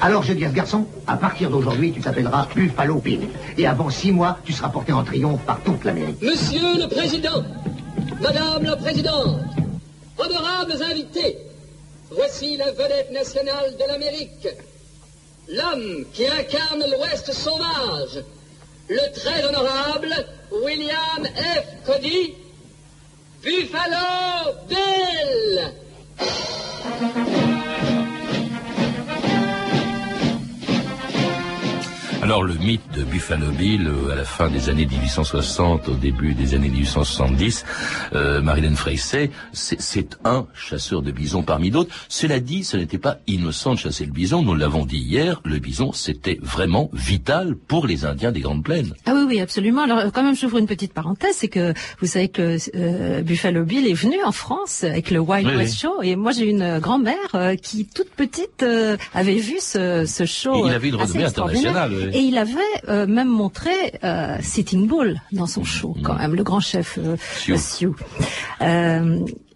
Alors 0.00 0.22
je 0.22 0.32
dis 0.32 0.44
à 0.44 0.48
ce 0.48 0.54
garçon, 0.54 0.86
à 1.06 1.16
partir 1.16 1.50
d'aujourd'hui, 1.50 1.92
tu 1.92 2.00
t'appelleras 2.00 2.46
Buffalo 2.54 2.96
Bill. 2.96 3.28
Et 3.58 3.66
avant 3.66 3.90
six 3.90 4.12
mois, 4.12 4.38
tu 4.44 4.52
seras 4.52 4.68
porté 4.68 4.92
en 4.92 5.02
triomphe 5.02 5.42
par 5.44 5.60
toute 5.62 5.84
l'Amérique. 5.84 6.22
Monsieur 6.22 6.78
le 6.78 6.88
Président, 6.88 7.42
Madame 8.20 8.62
la 8.62 8.76
Présidente, 8.76 9.40
honorables 10.18 10.80
invités, 10.90 11.38
voici 12.10 12.56
la 12.56 12.70
vedette 12.70 13.10
nationale 13.12 13.72
de 13.76 13.88
l'Amérique. 13.88 14.48
L'homme 15.48 16.04
qui 16.12 16.26
incarne 16.26 16.84
l'Ouest 16.90 17.32
sauvage, 17.32 18.24
le 18.88 19.12
très 19.14 19.44
honorable 19.44 20.14
William 20.50 21.24
F. 21.24 21.84
Cody, 21.86 22.34
Buffalo 23.42 24.52
Bill 24.68 25.72
Alors 32.32 32.44
le 32.44 32.54
mythe 32.54 32.80
de 32.96 33.02
Buffalo 33.02 33.50
Bill 33.50 33.86
euh, 33.86 34.10
à 34.10 34.14
la 34.14 34.24
fin 34.24 34.48
des 34.48 34.70
années 34.70 34.86
1860, 34.86 35.88
au 35.90 35.92
début 35.92 36.32
des 36.32 36.54
années 36.54 36.70
1870, 36.70 37.66
euh, 38.14 38.40
Marilyn 38.40 38.74
Freycey, 38.74 39.30
c'est 39.52 40.16
un 40.24 40.46
chasseur 40.54 41.02
de 41.02 41.10
bisons 41.10 41.42
parmi 41.42 41.70
d'autres. 41.70 41.94
Cela 42.08 42.40
dit, 42.40 42.64
ce 42.64 42.78
n'était 42.78 42.96
pas 42.96 43.18
innocent 43.26 43.74
de 43.74 43.80
chasser 43.80 44.06
le 44.06 44.12
bison. 44.12 44.42
Nous 44.42 44.54
l'avons 44.54 44.86
dit 44.86 44.96
hier, 44.96 45.42
le 45.44 45.58
bison 45.58 45.92
c'était 45.92 46.38
vraiment 46.40 46.88
vital 46.94 47.54
pour 47.54 47.86
les 47.86 48.06
Indiens 48.06 48.32
des 48.32 48.40
Grandes 48.40 48.64
Plaines. 48.64 48.94
Ah 49.04 49.12
oui, 49.14 49.24
oui, 49.28 49.40
absolument. 49.42 49.82
Alors 49.82 50.10
quand 50.10 50.22
même, 50.22 50.34
j'ouvre 50.34 50.56
une 50.56 50.66
petite 50.66 50.94
parenthèse, 50.94 51.36
c'est 51.36 51.48
que 51.48 51.74
vous 52.00 52.06
savez 52.06 52.28
que 52.28 52.56
euh, 52.74 53.20
Buffalo 53.20 53.64
Bill 53.64 53.86
est 53.86 53.92
venu 53.92 54.16
en 54.24 54.32
France 54.32 54.84
avec 54.84 55.10
le 55.10 55.20
Wild 55.20 55.54
West 55.54 55.78
Show, 55.78 56.00
et 56.00 56.16
moi 56.16 56.32
j'ai 56.32 56.48
une 56.48 56.78
grand-mère 56.78 57.34
euh, 57.34 57.56
qui 57.56 57.84
toute 57.84 58.08
petite 58.08 58.64
avait 59.12 59.36
vu 59.36 59.56
ce, 59.60 60.06
ce 60.06 60.24
show. 60.24 60.64
Et 60.64 60.68
il 60.70 60.74
avait 60.74 60.88
une 60.88 60.94
renommée 60.94 61.24
internationale. 61.24 61.92
Et 62.14 62.21
il 62.22 62.38
avait 62.38 62.60
euh, 62.88 63.06
même 63.06 63.28
montré 63.28 63.70
euh, 64.04 64.36
Sitting 64.40 64.86
Bull 64.86 65.20
dans 65.32 65.46
son 65.46 65.64
show, 65.64 65.96
quand 66.02 66.14
même, 66.14 66.34
le 66.34 66.42
grand 66.42 66.60
chef 66.60 66.98
euh, 66.98 67.16
Sioux. 67.56 67.96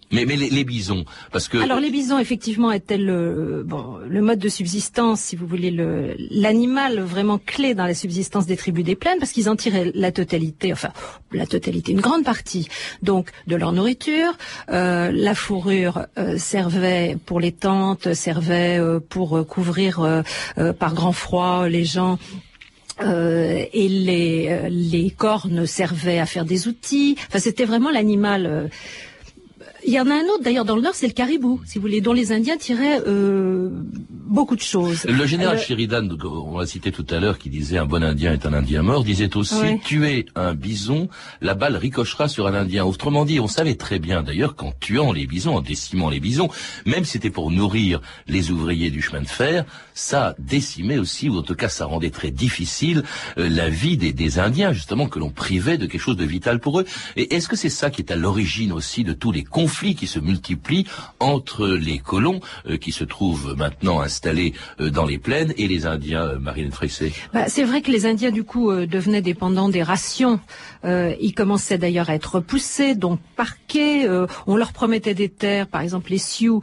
Mais, 0.09 0.23
mais 0.25 0.37
les, 0.37 0.63
bisons, 0.63 1.03
parce 1.33 1.49
que 1.49 1.57
alors 1.57 1.81
les 1.81 1.89
bisons 1.89 2.17
effectivement 2.17 2.71
étaient 2.71 2.97
le 2.97 3.63
bon 3.67 3.97
le 4.07 4.21
mode 4.21 4.39
de 4.39 4.47
subsistance, 4.47 5.19
si 5.19 5.35
vous 5.35 5.45
voulez, 5.45 5.69
le 5.69 6.15
l'animal 6.31 7.01
vraiment 7.01 7.37
clé 7.37 7.75
dans 7.75 7.83
la 7.83 7.93
subsistance 7.93 8.45
des 8.45 8.55
tribus 8.55 8.85
des 8.85 8.95
plaines, 8.95 9.19
parce 9.19 9.33
qu'ils 9.33 9.49
en 9.49 9.57
tiraient 9.57 9.91
la 9.93 10.13
totalité, 10.13 10.71
enfin 10.71 10.91
la 11.33 11.45
totalité, 11.45 11.91
une 11.91 11.99
grande 11.99 12.23
partie, 12.23 12.69
donc 13.01 13.31
de 13.47 13.57
leur 13.57 13.73
nourriture. 13.73 14.31
Euh, 14.69 15.11
la 15.13 15.35
fourrure 15.35 16.05
euh, 16.17 16.37
servait 16.37 17.17
pour 17.25 17.41
les 17.41 17.51
tentes, 17.51 18.13
servait 18.13 18.79
euh, 18.79 19.01
pour 19.01 19.45
couvrir 19.45 20.23
par 20.79 20.93
grand 20.93 21.11
froid 21.11 21.67
les 21.67 21.83
gens 21.83 22.17
euh, 23.01 23.63
et 23.73 23.89
les, 23.89 24.69
les 24.69 25.09
cornes 25.11 25.65
servaient 25.65 26.19
à 26.19 26.25
faire 26.25 26.45
des 26.45 26.67
outils. 26.67 27.15
Enfin, 27.27 27.39
c'était 27.39 27.65
vraiment 27.65 27.91
l'animal 27.91 28.69
il 29.87 29.93
y 29.93 29.99
en 30.01 30.09
a 30.09 30.15
un 30.15 30.25
autre 30.25 30.43
d'ailleurs 30.43 30.65
dans 30.65 30.75
le 30.75 30.81
nord, 30.81 30.95
c'est 30.95 31.07
le 31.07 31.13
caribou, 31.13 31.61
si 31.65 31.77
vous 31.77 31.83
voulez, 31.83 32.01
dont 32.01 32.11
les 32.11 32.33
Indiens 32.33 32.57
tiraient 32.57 32.99
euh, 33.07 33.69
beaucoup 33.71 34.57
de 34.57 34.61
choses. 34.61 35.05
Le 35.05 35.25
général 35.25 35.55
euh, 35.55 35.59
Sheridan, 35.59 36.09
on 36.25 36.59
l'a 36.59 36.65
cité 36.65 36.91
tout 36.91 37.05
à 37.09 37.21
l'heure, 37.21 37.37
qui 37.37 37.49
disait 37.49 37.77
un 37.77 37.85
bon 37.85 38.03
Indien 38.03 38.33
est 38.33 38.45
un 38.45 38.51
Indien 38.51 38.81
mort, 38.81 39.05
disait 39.05 39.37
aussi 39.37 39.79
tuer 39.85 40.25
un 40.35 40.53
bison, 40.53 41.07
la 41.39 41.53
balle 41.53 41.77
ricochera 41.77 42.27
sur 42.27 42.47
un 42.47 42.53
Indien. 42.53 42.83
Autrement 42.83 43.23
dit, 43.23 43.39
on 43.39 43.47
savait 43.47 43.75
très 43.75 43.97
bien 43.97 44.23
d'ailleurs 44.23 44.57
qu'en 44.57 44.73
tuant 44.77 45.13
les 45.13 45.25
bisons, 45.25 45.55
en 45.55 45.61
décimant 45.61 46.09
les 46.09 46.19
bisons, 46.19 46.49
même 46.85 47.05
si 47.05 47.11
c'était 47.11 47.29
pour 47.29 47.49
nourrir 47.49 48.01
les 48.27 48.51
ouvriers 48.51 48.91
du 48.91 49.01
chemin 49.01 49.21
de 49.21 49.27
fer, 49.27 49.63
ça 49.93 50.35
décimait 50.37 50.97
aussi, 50.97 51.29
ou 51.29 51.37
en 51.37 51.43
tout 51.43 51.55
cas 51.55 51.69
ça 51.69 51.85
rendait 51.85 52.09
très 52.09 52.31
difficile 52.31 53.03
euh, 53.37 53.47
la 53.47 53.69
vie 53.69 53.95
des, 53.95 54.11
des 54.11 54.37
Indiens, 54.37 54.73
justement, 54.73 55.07
que 55.07 55.17
l'on 55.17 55.29
privait 55.29 55.77
de 55.77 55.85
quelque 55.85 56.01
chose 56.01 56.17
de 56.17 56.25
vital 56.25 56.59
pour 56.59 56.81
eux. 56.81 56.85
Et 57.15 57.35
est-ce 57.35 57.47
que 57.47 57.55
c'est 57.55 57.69
ça 57.69 57.89
qui 57.89 58.01
est 58.01 58.11
à 58.11 58.17
l'origine 58.17 58.73
aussi 58.73 59.05
de 59.05 59.13
tous 59.13 59.31
les 59.31 59.45
conflits 59.45 59.76
qui 59.77 60.07
se 60.07 60.19
multiplient 60.19 60.85
entre 61.19 61.67
les 61.67 61.99
colons 61.99 62.39
euh, 62.67 62.77
qui 62.77 62.91
se 62.91 63.03
trouvent 63.03 63.55
maintenant 63.55 64.01
installés 64.01 64.53
euh, 64.79 64.89
dans 64.89 65.05
les 65.05 65.19
plaines 65.19 65.53
et 65.57 65.67
les 65.67 65.85
Indiens, 65.85 66.23
euh, 66.23 66.39
Marine 66.39 66.71
Fressé 66.71 67.13
bah, 67.33 67.45
C'est 67.47 67.63
vrai 67.63 67.81
que 67.81 67.91
les 67.91 68.05
Indiens, 68.05 68.31
du 68.31 68.43
coup, 68.43 68.71
devenaient 68.71 69.21
dépendants 69.21 69.69
des 69.69 69.83
rations. 69.83 70.39
ils 70.83 71.33
commençaient 71.35 71.77
d'ailleurs 71.77 72.09
à 72.09 72.15
être 72.15 72.35
repoussés, 72.35 72.95
donc 72.95 73.19
parqués. 73.35 74.07
on 74.47 74.55
leur 74.55 74.73
promettait 74.73 75.13
des 75.13 75.29
terres, 75.29 75.67
par 75.67 75.81
exemple 75.81 76.11
les 76.11 76.17
Sioux, 76.17 76.61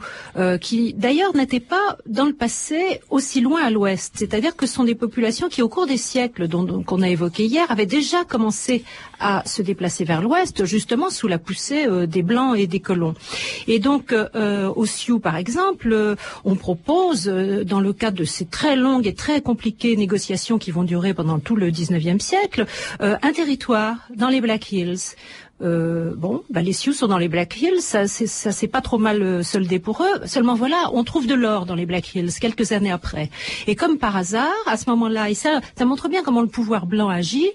qui 0.61 0.93
d'ailleurs 0.93 1.35
n'étaient 1.35 1.59
pas 1.59 1.97
dans 2.05 2.25
le 2.25 2.33
passé 2.33 3.01
aussi 3.09 3.41
loin 3.41 3.63
à 3.63 3.69
l'ouest. 3.69 4.13
C'est-à-dire 4.15 4.55
que 4.55 4.65
ce 4.65 4.73
sont 4.73 4.83
des 4.83 4.95
populations 4.95 5.49
qui, 5.49 5.61
au 5.61 5.69
cours 5.69 5.85
des 5.85 5.97
siècles 5.97 6.47
dont 6.47 6.83
qu'on 6.83 7.01
a 7.01 7.09
évoqué 7.09 7.45
hier, 7.45 7.69
avaient 7.69 7.85
déjà 7.85 8.23
commencé 8.23 8.83
à 9.19 9.43
se 9.45 9.61
déplacer 9.61 10.03
vers 10.03 10.21
l'ouest, 10.21 10.65
justement 10.65 11.09
sous 11.09 11.27
la 11.27 11.39
poussée 11.39 11.85
des 12.07 12.23
Blancs 12.23 12.57
et 12.57 12.67
des 12.67 12.79
colons. 12.79 12.94
Et 13.67 13.79
donc, 13.79 14.13
euh, 14.13 14.71
au 14.75 14.85
Sioux, 14.85 15.19
par 15.19 15.35
exemple, 15.35 15.91
euh, 15.91 16.15
on 16.43 16.55
propose, 16.55 17.27
euh, 17.27 17.63
dans 17.63 17.79
le 17.79 17.93
cadre 17.93 18.17
de 18.17 18.23
ces 18.23 18.45
très 18.45 18.75
longues 18.75 19.07
et 19.07 19.13
très 19.13 19.41
compliquées 19.41 19.95
négociations 19.95 20.57
qui 20.57 20.71
vont 20.71 20.83
durer 20.83 21.13
pendant 21.13 21.39
tout 21.39 21.55
le 21.55 21.71
19e 21.71 22.19
siècle, 22.19 22.65
un 22.99 23.31
territoire 23.33 23.97
dans 24.15 24.29
les 24.29 24.41
Black 24.41 24.71
Hills. 24.71 25.15
bon, 25.59 26.43
bah, 26.49 26.61
les 26.61 26.73
Sioux 26.73 26.93
sont 26.93 27.07
dans 27.07 27.17
les 27.17 27.27
Black 27.27 27.59
Hills, 27.61 27.81
ça, 27.81 28.07
s'est 28.07 28.67
pas 28.67 28.81
trop 28.81 28.97
mal 28.97 29.43
soldé 29.43 29.79
pour 29.79 30.01
eux. 30.01 30.25
Seulement 30.25 30.55
voilà, 30.55 30.89
on 30.93 31.03
trouve 31.03 31.27
de 31.27 31.35
l'or 31.35 31.65
dans 31.65 31.75
les 31.75 31.85
Black 31.85 32.13
Hills 32.15 32.31
quelques 32.39 32.71
années 32.71 32.91
après. 32.91 33.29
Et 33.67 33.75
comme 33.75 33.97
par 33.97 34.15
hasard, 34.15 34.53
à 34.67 34.77
ce 34.77 34.89
moment-là, 34.89 35.29
et 35.29 35.35
ça, 35.35 35.61
ça 35.77 35.85
montre 35.85 36.09
bien 36.09 36.23
comment 36.23 36.41
le 36.41 36.47
pouvoir 36.47 36.85
blanc 36.85 37.09
agit, 37.09 37.51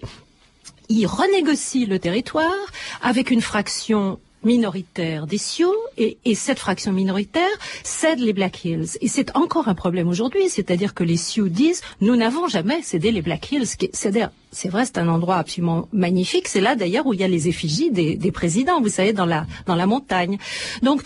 il 0.90 1.06
renégocie 1.06 1.86
le 1.86 1.98
territoire 1.98 2.66
avec 3.00 3.30
une 3.30 3.40
fraction 3.40 4.18
minoritaire 4.44 5.26
des 5.26 5.38
Sioux 5.38 5.74
et, 5.96 6.18
et, 6.24 6.34
cette 6.34 6.58
fraction 6.58 6.92
minoritaire 6.92 7.48
cède 7.82 8.20
les 8.20 8.32
Black 8.32 8.64
Hills. 8.64 8.96
Et 9.00 9.08
c'est 9.08 9.36
encore 9.36 9.68
un 9.68 9.74
problème 9.74 10.08
aujourd'hui, 10.08 10.48
c'est-à-dire 10.48 10.94
que 10.94 11.04
les 11.04 11.16
Sioux 11.16 11.48
disent 11.48 11.82
nous 12.00 12.16
n'avons 12.16 12.48
jamais 12.48 12.82
cédé 12.82 13.12
les 13.12 13.22
Black 13.22 13.50
Hills, 13.52 13.66
c'est-à-dire 13.66 14.30
c'est 14.52 14.68
vrai, 14.68 14.84
c'est 14.84 14.98
un 14.98 15.08
endroit 15.08 15.36
absolument 15.36 15.88
magnifique. 15.92 16.48
C'est 16.48 16.60
là 16.60 16.74
d'ailleurs 16.74 17.06
où 17.06 17.14
il 17.14 17.20
y 17.20 17.24
a 17.24 17.28
les 17.28 17.48
effigies 17.48 17.90
des, 17.90 18.32
présidents, 18.32 18.80
vous 18.80 18.88
savez, 18.88 19.12
dans 19.12 19.26
la 19.26 19.46
dans 19.66 19.74
la 19.74 19.86
montagne. 19.86 20.38
Donc 20.82 21.02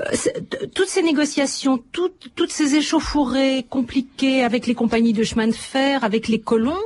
euh, 0.00 0.04
toutes 0.74 0.88
ces 0.88 1.02
négociations, 1.02 1.82
toutes, 1.92 2.30
toutes 2.34 2.52
ces 2.52 2.76
échauffourées 2.76 3.66
compliquées 3.68 4.42
avec 4.42 4.66
les 4.66 4.74
compagnies 4.74 5.12
de 5.12 5.22
chemin 5.22 5.46
de 5.46 5.52
fer, 5.52 6.02
avec 6.04 6.28
les 6.28 6.40
colons, 6.40 6.76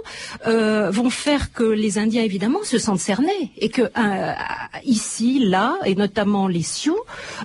euh, 0.47 0.91
vont 0.91 1.11
faire 1.11 1.53
que 1.53 1.65
les 1.65 1.99
Indiens 1.99 2.23
évidemment 2.23 2.63
se 2.63 2.79
sentent 2.79 3.01
cernés 3.01 3.53
et 3.57 3.69
que 3.69 3.83
euh, 3.83 4.33
ici, 4.85 5.39
là, 5.41 5.79
et 5.93 5.95
notamment 5.95 6.49
les 6.49 6.63
Sioux 6.63 6.99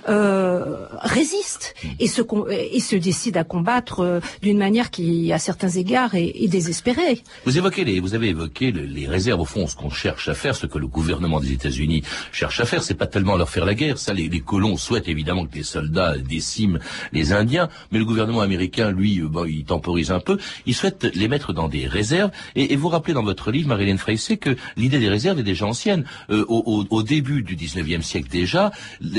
euh, 0.08 0.86
résistent 1.02 1.74
et 2.00 2.08
se 2.08 2.22
et 2.50 2.98
décident 2.98 3.40
à 3.40 3.44
combattre 3.44 4.00
euh, 4.00 4.20
d'une 4.42 4.58
manière 4.58 4.90
qui, 4.90 5.32
à 5.32 5.38
certains 5.38 5.68
égards, 5.68 6.14
est, 6.14 6.48
désespérée. 6.48 7.22
Vous 7.44 7.58
évoquez 7.58 7.84
les, 7.84 8.00
vous 8.00 8.14
avez 8.14 8.28
évoqué 8.28 8.72
les 8.72 9.06
réserves, 9.06 9.40
au 9.40 9.44
fond, 9.44 9.66
ce 9.66 9.76
qu'on 9.76 9.90
cherche 9.90 10.28
à 10.28 10.34
faire, 10.34 10.56
ce 10.56 10.66
que 10.66 10.78
le 10.78 10.86
gouvernement 10.86 11.40
des 11.40 11.52
États-Unis 11.52 12.02
cherche 12.32 12.60
à 12.60 12.64
faire, 12.64 12.82
c'est 12.82 12.94
pas 12.94 13.06
tellement 13.06 13.36
leur 13.36 13.50
faire 13.50 13.66
la 13.66 13.74
guerre. 13.74 13.98
Ça, 13.98 14.14
les, 14.14 14.28
colons 14.40 14.76
souhaitent 14.76 15.08
évidemment 15.08 15.44
que 15.46 15.54
les 15.54 15.62
soldats 15.62 16.16
déciment 16.16 16.78
les 17.12 17.32
Indiens, 17.32 17.68
mais 17.92 17.98
le 17.98 18.04
gouvernement 18.06 18.40
américain, 18.40 18.90
lui, 18.90 19.20
euh, 19.20 19.48
il 19.48 19.64
temporise 19.64 20.10
un 20.10 20.20
peu. 20.20 20.38
Il 20.64 20.74
souhaite 20.74 21.06
les 21.14 21.28
mettre 21.28 21.52
dans 21.52 21.68
des 21.68 21.86
réserves. 21.86 22.30
Et, 22.56 22.76
vous 22.76 22.88
rappelez 22.88 23.12
dans 23.12 23.24
votre 23.24 23.50
livre, 23.50 23.68
Marilyn 23.68 23.98
Freycé, 23.98 24.38
que 24.38 24.56
l'idée 24.76 24.98
des 24.98 25.08
réserves 25.08 25.38
est 25.40 25.44
déjà 25.44 25.66
ancienne. 25.66 26.04
Euh, 26.30 26.44
au, 26.48 27.02
début 27.02 27.42
du 27.42 27.56
19e 27.56 28.02
siècle 28.02 28.28
déjà, 28.38 28.70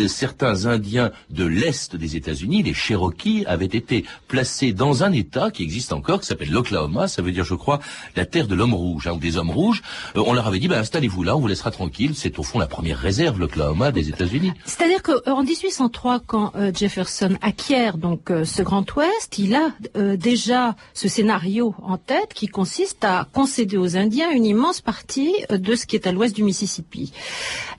certains 0.07 0.65
Indiens 0.65 1.11
de 1.29 1.45
l'est 1.45 1.95
des 1.95 2.15
États-Unis, 2.15 2.63
les 2.63 2.73
Cherokees, 2.73 3.43
avaient 3.47 3.65
été 3.65 4.05
placés 4.27 4.71
dans 4.73 5.03
un 5.03 5.11
État 5.11 5.51
qui 5.51 5.63
existe 5.63 5.91
encore, 5.93 6.21
qui 6.21 6.27
s'appelle 6.27 6.51
l'Oklahoma. 6.51 7.07
Ça 7.07 7.21
veut 7.21 7.31
dire, 7.31 7.43
je 7.43 7.55
crois, 7.55 7.79
la 8.15 8.25
terre 8.25 8.47
de 8.47 8.55
l'homme 8.55 8.73
rouge, 8.73 9.07
hein, 9.07 9.17
des 9.19 9.37
hommes 9.37 9.51
rouges, 9.51 9.81
euh, 10.15 10.23
on 10.25 10.33
leur 10.33 10.47
avait 10.47 10.59
dit 10.59 10.67
bah, 10.67 10.79
installez-vous 10.79 11.23
là, 11.23 11.35
on 11.35 11.39
vous 11.39 11.47
laissera 11.47 11.71
tranquille. 11.71 12.13
C'est 12.15 12.39
au 12.39 12.43
fond 12.43 12.59
la 12.59 12.67
première 12.67 12.97
réserve, 12.97 13.39
l'Oklahoma 13.39 13.91
des 13.91 14.09
États-Unis. 14.09 14.53
C'est-à-dire 14.65 15.03
qu'en 15.03 15.43
1803, 15.43 16.21
quand 16.25 16.51
euh, 16.55 16.71
Jefferson 16.73 17.37
acquiert 17.41 17.97
donc 17.97 18.31
euh, 18.31 18.45
ce 18.45 18.61
Grand 18.61 18.85
Ouest, 18.95 19.37
il 19.37 19.55
a 19.55 19.71
déjà 20.15 20.75
ce 20.93 21.07
scénario 21.07 21.75
en 21.81 21.97
tête 21.97 22.33
qui 22.33 22.47
consiste 22.47 23.03
à 23.03 23.27
concéder 23.33 23.77
aux 23.77 23.97
Indiens 23.97 24.31
une 24.31 24.45
immense 24.45 24.81
partie 24.81 25.33
de 25.49 25.75
ce 25.75 25.85
qui 25.85 25.95
est 25.95 26.07
à 26.07 26.11
l'ouest 26.11 26.35
du 26.35 26.43
Mississippi. 26.43 27.11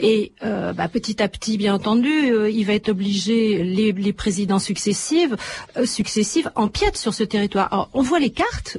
Et 0.00 0.32
bah, 0.42 0.88
petit 0.88 1.22
à 1.22 1.28
petit, 1.30 1.56
bien 1.56 1.74
entendu, 1.74 2.10
il 2.50 2.64
va 2.64 2.74
être 2.74 2.90
obligé, 2.90 3.62
les, 3.62 3.92
les 3.92 4.12
présidents 4.12 4.58
successifs, 4.58 5.32
successifs 5.84 6.48
empiètent 6.54 6.96
sur 6.96 7.14
ce 7.14 7.24
territoire. 7.24 7.72
Alors, 7.72 7.88
on 7.94 8.02
voit 8.02 8.18
les 8.18 8.30
cartes 8.30 8.76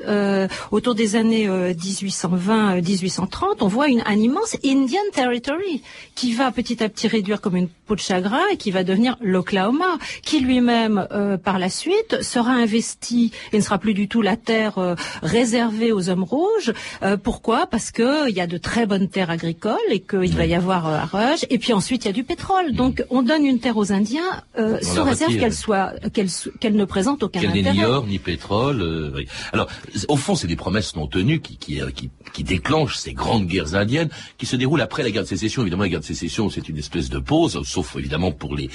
autour 0.72 0.94
des 0.94 1.16
années 1.16 1.48
1820 1.48 2.82
1830 2.82 3.62
on 3.62 3.68
voit 3.68 3.88
une, 3.88 4.04
un 4.06 4.18
immense 4.18 4.58
Indian 4.66 5.00
Territory 5.14 5.82
qui 6.16 6.34
va 6.34 6.52
petit 6.52 6.84
à 6.84 6.90
petit 6.90 7.08
réduire 7.08 7.42
comme 7.42 7.56
une 7.56 7.68
peau 7.68 7.96
de 7.96 8.00
chagrin 8.00 8.42
et 8.52 8.58
qui 8.58 8.72
va 8.72 8.84
devenir 8.84 9.18
l'Oklahoma, 9.22 9.98
qui 10.24 10.40
lui-même, 10.40 11.08
euh, 11.12 11.38
par 11.38 11.60
la 11.60 11.70
suite, 11.70 12.22
sera 12.22 12.52
investi 12.52 13.32
et 13.52 13.58
ne 13.58 13.62
sera 13.62 13.78
plus 13.78 13.94
du 13.94 14.08
tout 14.08 14.22
la 14.22 14.38
terre 14.38 14.78
euh, 14.78 14.96
réservée 15.22 15.92
aux 15.92 16.10
hommes 16.10 16.24
rouges. 16.24 16.74
Euh, 17.04 17.18
pourquoi? 17.18 17.68
Parce 17.68 17.92
qu'il 17.92 18.30
y 18.30 18.42
a 18.42 18.48
de 18.48 18.58
très 18.58 18.86
bonnes 18.86 19.10
terres 19.10 19.30
agricoles 19.30 19.78
et 19.90 20.00
qu'il 20.00 20.36
va 20.36 20.46
y 20.46 20.56
avoir 20.56 20.88
un 20.88 21.06
rush. 21.06 21.46
Et 21.50 21.58
puis 21.58 21.74
ensuite, 21.74 22.06
il 22.06 22.08
y 22.08 22.12
a 22.12 22.14
du 22.14 22.24
pétrole 22.24 22.41
pétrole. 22.42 22.74
Donc 22.74 23.04
on 23.10 23.22
donne 23.22 23.46
une 23.46 23.60
terre 23.60 23.78
aux 23.78 23.92
Indiens 23.92 24.22
euh, 24.58 24.80
sous 24.82 25.04
réserve 25.04 25.38
qu'elle 25.38 25.54
soit 25.54 25.94
qu'elle 26.14 26.28
qu'elle 26.60 26.76
ne 26.76 26.86
présente 26.86 27.24
aucun 27.24 27.40
Qu'elle 27.40 27.52
n'est 27.54 27.62
ni 27.62 27.70
intérêt. 27.70 27.86
or 27.86 28.06
ni 28.08 28.20
pétrole. 28.20 28.82
euh, 28.82 29.12
oui. 29.16 29.28
Alors, 29.54 29.68
au 30.08 30.16
fond, 30.18 30.36
c'est 30.36 30.48
des 30.48 30.56
promesses 30.56 30.96
non 30.96 31.08
tenues 31.08 31.40
qui, 31.42 31.58
qui, 31.58 31.82
euh, 31.82 31.92
qui, 31.92 32.10
qui 32.34 32.44
déclenchent 32.44 32.98
ces 32.98 33.14
grandes 33.14 33.46
guerres 33.48 33.76
indiennes 33.76 34.10
qui 34.38 34.46
se 34.46 34.56
déroulent 34.56 34.82
après 34.82 35.04
la 35.04 35.12
guerre 35.12 35.24
de 35.24 35.28
sécession. 35.28 35.62
Évidemment, 35.62 35.84
la 35.84 35.90
guerre 35.90 36.00
de 36.00 36.06
sécession, 36.06 36.50
c'est 36.50 36.68
une 36.70 36.78
espèce 36.78 37.10
de 37.10 37.20
pause, 37.20 37.62
sauf 37.64 37.96
évidemment 37.96 38.32
pour 38.32 38.56
les 38.56 38.70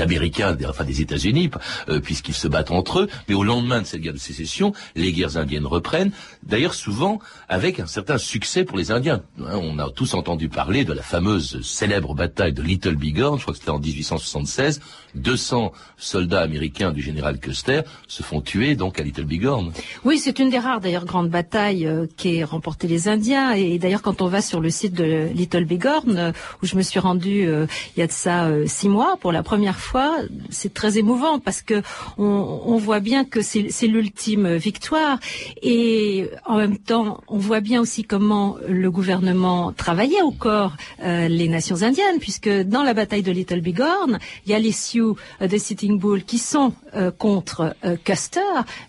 Américains, 0.00 0.54
des- 0.54 0.66
enfin 0.66 0.84
des 0.84 1.00
États-Unis, 1.00 1.50
euh, 1.88 2.00
puisqu'ils 2.00 2.34
se 2.34 2.48
battent 2.48 2.70
entre 2.70 3.00
eux. 3.00 3.08
Mais 3.28 3.34
au 3.34 3.44
lendemain 3.44 3.80
de 3.82 3.86
cette 3.86 4.00
guerre 4.00 4.12
de 4.14 4.18
sécession, 4.18 4.72
les 4.96 5.12
guerres 5.12 5.36
indiennes 5.36 5.66
reprennent. 5.66 6.12
D'ailleurs, 6.42 6.74
souvent 6.74 7.18
avec 7.48 7.80
un 7.80 7.86
certain 7.86 8.18
succès 8.18 8.64
pour 8.64 8.78
les 8.78 8.90
Indiens. 8.90 9.22
Hein, 9.40 9.58
On 9.60 9.78
a 9.78 9.90
tous 9.90 10.14
entendu 10.14 10.48
parler 10.48 10.84
de 10.84 10.92
la 10.92 11.02
fameuse 11.02 11.60
célèbre 11.62 12.14
bataille 12.14 12.52
de 12.52 12.62
Little 12.62 12.96
Bighorn. 13.12 13.38
Je 13.38 13.42
crois 13.42 13.54
que 13.54 13.60
c'était 13.60 13.70
en 13.70 13.78
1876. 13.78 14.80
200 15.14 15.72
soldats 15.96 16.42
américains 16.42 16.92
du 16.92 17.02
général 17.02 17.38
Custer 17.38 17.80
se 18.06 18.22
font 18.22 18.40
tuer 18.40 18.74
donc 18.76 19.00
à 19.00 19.02
Little 19.02 19.24
Bighorn. 19.24 19.72
Oui, 20.04 20.18
c'est 20.18 20.38
une 20.38 20.50
des 20.50 20.58
rares 20.58 20.80
d'ailleurs 20.80 21.06
grandes 21.06 21.30
batailles 21.30 21.86
euh, 21.86 22.06
qui 22.16 22.44
remporté 22.44 22.86
les 22.86 23.08
Indiens. 23.08 23.52
Et 23.52 23.78
d'ailleurs, 23.78 24.02
quand 24.02 24.20
on 24.22 24.28
va 24.28 24.42
sur 24.42 24.60
le 24.60 24.70
site 24.70 24.94
de 24.94 25.28
Little 25.34 25.64
Bighorn, 25.64 26.16
euh, 26.16 26.32
où 26.62 26.66
je 26.66 26.76
me 26.76 26.82
suis 26.82 27.00
rendue 27.00 27.46
euh, 27.46 27.66
il 27.96 28.00
y 28.00 28.02
a 28.02 28.06
de 28.06 28.12
ça 28.12 28.46
euh, 28.46 28.66
six 28.66 28.88
mois 28.88 29.16
pour 29.20 29.32
la 29.32 29.42
première 29.42 29.78
fois, 29.78 30.18
c'est 30.50 30.74
très 30.74 30.98
émouvant 30.98 31.38
parce 31.38 31.62
que 31.62 31.82
on, 32.18 32.62
on 32.66 32.76
voit 32.76 33.00
bien 33.00 33.24
que 33.24 33.40
c'est 33.42 33.86
l'ultime 33.86 34.56
victoire. 34.56 35.18
Et 35.62 36.30
en 36.46 36.58
même 36.58 36.78
temps, 36.78 37.20
on 37.28 37.38
voit 37.38 37.60
bien 37.60 37.80
aussi 37.80 38.04
comment 38.04 38.56
le 38.68 38.90
gouvernement 38.90 39.72
travaillait 39.72 40.22
au 40.22 40.30
corps 40.30 40.76
euh, 41.02 41.28
les 41.28 41.48
nations 41.48 41.82
indiennes, 41.82 42.18
puisque 42.20 42.48
dans 42.48 42.82
la 42.82 42.94
bataille 42.98 43.22
de 43.22 43.32
Little 43.32 43.60
Bighorn, 43.60 44.18
il 44.44 44.52
y 44.52 44.54
a 44.54 44.58
les 44.58 44.72
Sioux 44.72 45.16
euh, 45.40 45.46
des 45.46 45.60
Sitting 45.60 45.98
Bull 45.98 46.24
qui 46.24 46.38
sont 46.38 46.72
euh, 46.94 47.10
contre 47.10 47.74
euh, 47.84 47.96
Custer, 48.04 48.40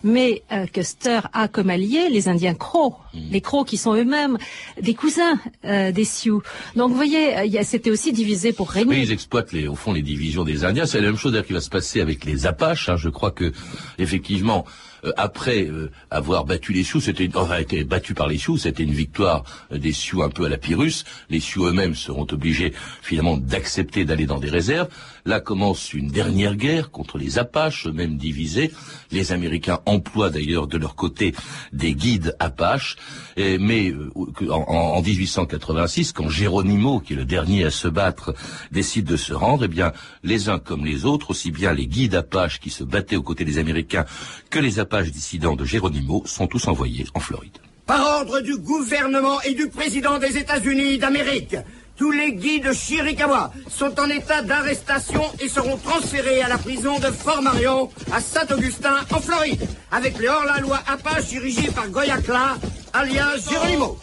mais 0.02 0.42
Custer 0.72 1.20
a 1.32 1.48
comme 1.48 1.70
alliés 1.70 2.08
les 2.10 2.28
Indiens 2.28 2.54
Crocs, 2.54 2.96
les 3.14 3.40
Crocs 3.40 3.68
qui 3.68 3.76
sont 3.76 3.94
eux-mêmes 3.94 4.36
des 4.80 4.94
cousins 4.94 5.38
des 5.62 6.04
Sioux. 6.04 6.42
Donc 6.76 6.90
vous 6.90 6.96
voyez, 6.96 7.24
c'était 7.62 7.90
aussi 7.90 8.12
divisé 8.12 8.52
pour 8.52 8.70
régner. 8.70 8.90
Oui, 8.96 9.02
ils 9.02 9.12
exploitent 9.12 9.52
les, 9.52 9.68
au 9.68 9.74
fond 9.74 9.92
les 9.92 10.02
divisions 10.02 10.44
des 10.44 10.64
Indiens. 10.64 10.86
C'est 10.86 11.00
la 11.00 11.08
même 11.08 11.16
chose 11.16 11.32
d'ailleurs 11.32 11.46
qui 11.46 11.52
va 11.52 11.60
se 11.60 11.70
passer 11.70 12.00
avec 12.00 12.24
les 12.24 12.46
Apaches. 12.46 12.88
hein. 12.88 12.96
Je 12.96 13.08
crois 13.08 13.30
que 13.30 13.52
effectivement, 13.98 14.64
euh, 15.04 15.12
après 15.16 15.66
euh, 15.66 15.90
avoir 16.10 16.44
battu 16.44 16.72
les 16.72 16.82
Sioux, 16.84 17.00
c'était 17.00 17.28
enfin, 17.34 17.58
été 17.58 17.84
battu 17.84 18.14
par 18.14 18.28
les 18.28 18.38
Sioux, 18.38 18.58
c'était 18.58 18.82
une 18.84 18.92
victoire 18.92 19.44
euh, 19.72 19.78
des 19.78 19.92
Sioux 19.92 20.22
un 20.22 20.28
peu 20.30 20.44
à 20.44 20.48
la 20.48 20.58
Pyrrhus. 20.58 21.04
Les 21.28 21.40
Sioux 21.40 21.66
eux-mêmes 21.66 21.94
seront 21.94 22.26
obligés 22.30 22.72
finalement 23.02 23.36
d'accepter 23.36 24.04
d'aller 24.04 24.26
dans 24.26 24.38
des 24.38 24.50
réserves. 24.50 24.88
Là 25.26 25.40
commence 25.40 25.92
une 25.92 26.08
dernière 26.08 26.56
guerre 26.56 26.90
contre 26.90 27.18
les 27.18 27.38
Apaches, 27.38 27.86
eux-mêmes 27.86 28.16
divisés. 28.16 28.72
Les 29.12 29.32
Américains 29.32 29.80
emploient 29.86 30.30
d'ailleurs 30.30 30.66
de 30.66 30.78
leur 30.78 30.94
côté 30.94 31.34
des 31.72 31.94
guides 31.94 32.34
Apaches, 32.38 32.96
Et- 33.36 33.58
mais 33.58 33.90
euh, 33.90 34.10
en- 34.50 34.96
en 34.96 35.02
1886, 35.02 36.12
quand 36.12 36.28
Geronimo, 36.28 37.00
qui 37.00 37.12
est 37.12 37.16
le 37.16 37.24
dernier 37.24 37.64
à 37.64 37.70
se 37.70 37.88
battre, 37.88 38.34
décide 38.72 39.04
de 39.06 39.16
se 39.16 39.32
rendre, 39.32 39.64
eh 39.64 39.68
bien, 39.68 39.92
les 40.24 40.48
uns 40.48 40.58
comme 40.58 40.84
les 40.84 41.04
autres, 41.04 41.30
aussi 41.30 41.50
bien 41.50 41.72
les 41.72 41.86
guides 41.86 42.14
Apaches 42.14 42.58
qui 42.60 42.70
se 42.70 42.82
battaient 42.84 43.16
aux 43.16 43.22
côtés 43.22 43.44
des 43.44 43.58
Américains 43.58 44.04
que 44.50 44.58
les 44.58 44.78
Apaches 44.78 44.89
dissidents 44.98 45.56
de 45.56 45.64
Geronimo, 45.64 46.22
sont 46.26 46.46
tous 46.46 46.66
envoyés 46.68 47.06
en 47.14 47.20
Floride. 47.20 47.58
Par 47.86 48.06
ordre 48.20 48.40
du 48.40 48.56
gouvernement 48.56 49.40
et 49.42 49.54
du 49.54 49.68
président 49.68 50.18
des 50.18 50.36
États-Unis 50.36 50.98
d'Amérique, 50.98 51.56
tous 51.96 52.12
les 52.12 52.32
guides 52.32 52.72
Chiricahua 52.72 53.52
sont 53.68 53.98
en 54.00 54.08
état 54.08 54.42
d'arrestation 54.42 55.22
et 55.40 55.48
seront 55.48 55.76
transférés 55.76 56.40
à 56.40 56.48
la 56.48 56.56
prison 56.56 56.98
de 56.98 57.06
Fort 57.06 57.42
Marion, 57.42 57.90
à 58.12 58.20
Saint-Augustin, 58.20 58.96
en 59.12 59.20
Floride, 59.20 59.66
avec 59.90 60.18
les 60.18 60.28
hors-la-loi 60.28 60.78
Apache 60.86 61.26
dirigés 61.26 61.70
par 61.70 61.88
Goyacla, 61.88 62.56
alias 62.92 63.48
Geronimo. 63.50 63.98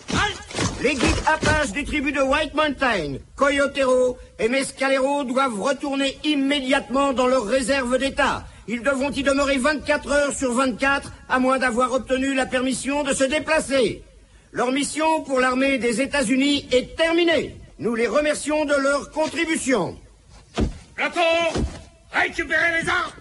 Les 0.84 0.94
guides 0.94 1.24
Apaches 1.26 1.72
des 1.72 1.84
tribus 1.84 2.14
de 2.14 2.22
White 2.22 2.54
Mountain, 2.54 3.18
Coyotero 3.36 4.18
et 4.38 4.48
Mescalero 4.48 5.24
doivent 5.24 5.60
retourner 5.60 6.18
immédiatement 6.24 7.14
dans 7.14 7.26
leur 7.26 7.46
réserve 7.46 7.98
d'État. 7.98 8.46
Ils 8.70 8.82
devront 8.82 9.12
y 9.12 9.24
demeurer 9.24 9.58
24 9.58 10.12
heures 10.12 10.34
sur 10.34 10.54
24, 10.54 11.12
à 11.30 11.40
moins 11.40 11.58
d'avoir 11.58 11.94
obtenu 11.94 12.34
la 12.34 12.46
permission 12.46 13.04
de 13.04 13.14
se 13.14 13.24
déplacer. 13.24 14.04
Leur 14.52 14.74
mission 14.74 15.22
pour 15.24 15.40
l'armée 15.40 15.78
des 15.78 16.02
États-Unis 16.02 16.68
est 16.72 16.98
terminée. 16.98 17.56
Nous 17.80 17.96
les 17.96 18.08
remercions 18.08 18.66
de 18.66 18.74
leur 18.74 19.12
contribution. 19.12 19.98
Plateau, 20.96 21.20
récupérez 22.12 22.82
les 22.82 22.90
armes 22.90 23.12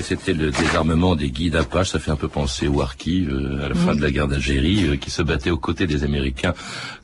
Et 0.00 0.02
c'était 0.02 0.32
le 0.32 0.50
désarmement 0.50 1.14
des 1.14 1.30
guides 1.30 1.56
Apaches, 1.56 1.90
ça 1.90 1.98
fait 1.98 2.10
un 2.10 2.16
peu 2.16 2.28
penser 2.28 2.68
aux 2.68 2.80
Harkis 2.80 3.26
euh, 3.28 3.66
à 3.66 3.68
la 3.68 3.74
fin 3.74 3.94
de 3.94 4.00
la 4.00 4.10
guerre 4.10 4.28
d'Algérie, 4.28 4.86
euh, 4.86 4.96
qui 4.96 5.10
se 5.10 5.20
battaient 5.20 5.50
aux 5.50 5.58
côtés 5.58 5.86
des 5.86 6.04
Américains 6.04 6.54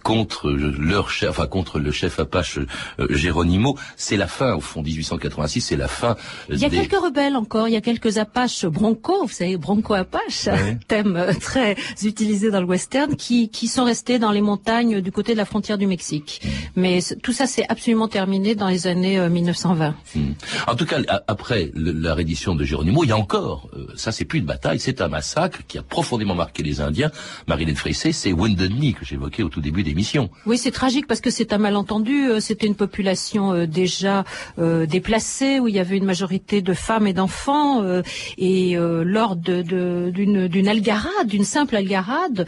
contre 0.07 0.49
euh, 0.49 0.75
leur 0.79 1.11
chef, 1.11 1.31
enfin 1.31 1.47
contre 1.47 1.79
le 1.81 1.91
chef 1.91 2.19
Apache 2.21 2.59
euh, 2.59 3.07
Geronimo. 3.11 3.77
C'est 3.97 4.17
la 4.17 4.27
fin, 4.29 4.55
au 4.55 4.61
fond, 4.61 4.83
1886, 4.83 5.61
c'est 5.61 5.77
la 5.77 5.89
fin 5.89 6.11
euh, 6.51 6.55
Il 6.55 6.59
y 6.59 6.65
a 6.65 6.69
des... 6.69 6.77
quelques 6.79 7.01
rebelles 7.03 7.37
encore, 7.37 7.67
il 7.69 7.73
y 7.75 7.77
a 7.77 7.81
quelques 7.81 8.19
Apaches 8.19 8.67
Bronco, 8.67 9.25
vous 9.27 9.33
savez, 9.33 9.57
Bronco 9.57 9.95
Apache, 9.95 10.47
Ouais. 10.47 10.79
thème 10.89 11.17
euh, 11.17 11.33
très 11.41 11.77
utilisé 12.05 12.51
dans 12.51 12.61
le 12.61 12.67
western, 12.67 13.17
qui, 13.17 13.49
qui 13.49 13.67
sont 13.69 13.85
restés 13.85 14.19
dans 14.19 14.31
les 14.31 14.41
montagnes 14.43 15.01
du 15.01 15.11
côté 15.11 15.33
de 15.33 15.39
la 15.39 15.45
frontière 15.45 15.79
du 15.79 15.87
Mexique. 15.87 16.41
Mais 16.77 17.01
c- 17.01 17.17
tout 17.23 17.33
ça 17.33 17.47
c'est 17.47 17.65
absolument 17.69 18.09
terminé 18.09 18.55
dans 18.55 18.69
les 18.69 18.87
années 18.87 19.19
euh, 19.19 19.29
1920. 19.29 19.95
Hmm. 20.15 20.21
En 20.69 20.75
tout 20.77 20.87
cas, 20.87 20.99
après 21.27 21.71
le- 21.75 21.93
la 21.93 22.15
reddition 22.15 22.55
de 22.55 22.65
Geronimo, 22.65 23.03
il 23.05 23.09
y 23.09 23.13
a 23.13 23.17
encore, 23.17 23.69
euh, 23.77 23.87
ça 23.97 24.13
c'est 24.13 24.25
plus 24.25 24.39
une 24.39 24.45
bataille, 24.47 24.79
c'est 24.79 25.01
un 25.01 25.09
massacre 25.09 25.61
qui 25.67 25.79
a 25.79 25.83
profondément 25.83 26.35
marqué 26.35 26.63
les 26.63 26.81
Indiens. 26.81 27.11
Marilyn 27.49 27.75
Frissé, 27.75 28.13
c'est 28.13 28.33
Wounded 28.33 28.71
Knee 28.73 28.95
que 28.95 29.05
j'évoquais 29.05 29.43
au 29.43 29.49
tout 29.49 29.61
début 29.61 29.83
Oui, 30.45 30.59
c'est 30.59 30.71
tragique 30.71 31.07
parce 31.07 31.21
que 31.21 31.31
c'est 31.31 31.53
un 31.53 31.59
malentendu. 31.59 32.29
Euh, 32.29 32.41
C'était 32.41 32.67
une 32.67 32.75
population 32.75 33.53
euh, 33.53 33.67
déjà 33.67 34.25
euh, 34.59 34.87
déplacée 34.87 35.59
où 35.59 35.69
il 35.69 35.75
y 35.75 35.79
avait 35.79 35.97
une 35.97 36.05
majorité 36.05 36.61
de 36.61 36.75
femmes 36.75 37.07
et 37.07 37.13
d'enfants. 37.13 37.83
et 38.39 38.77
lors 38.77 39.37
d'une 39.37 40.69
algarade, 40.69 41.27
d'une 41.27 41.45
simple 41.45 41.77
algarade, 41.77 42.47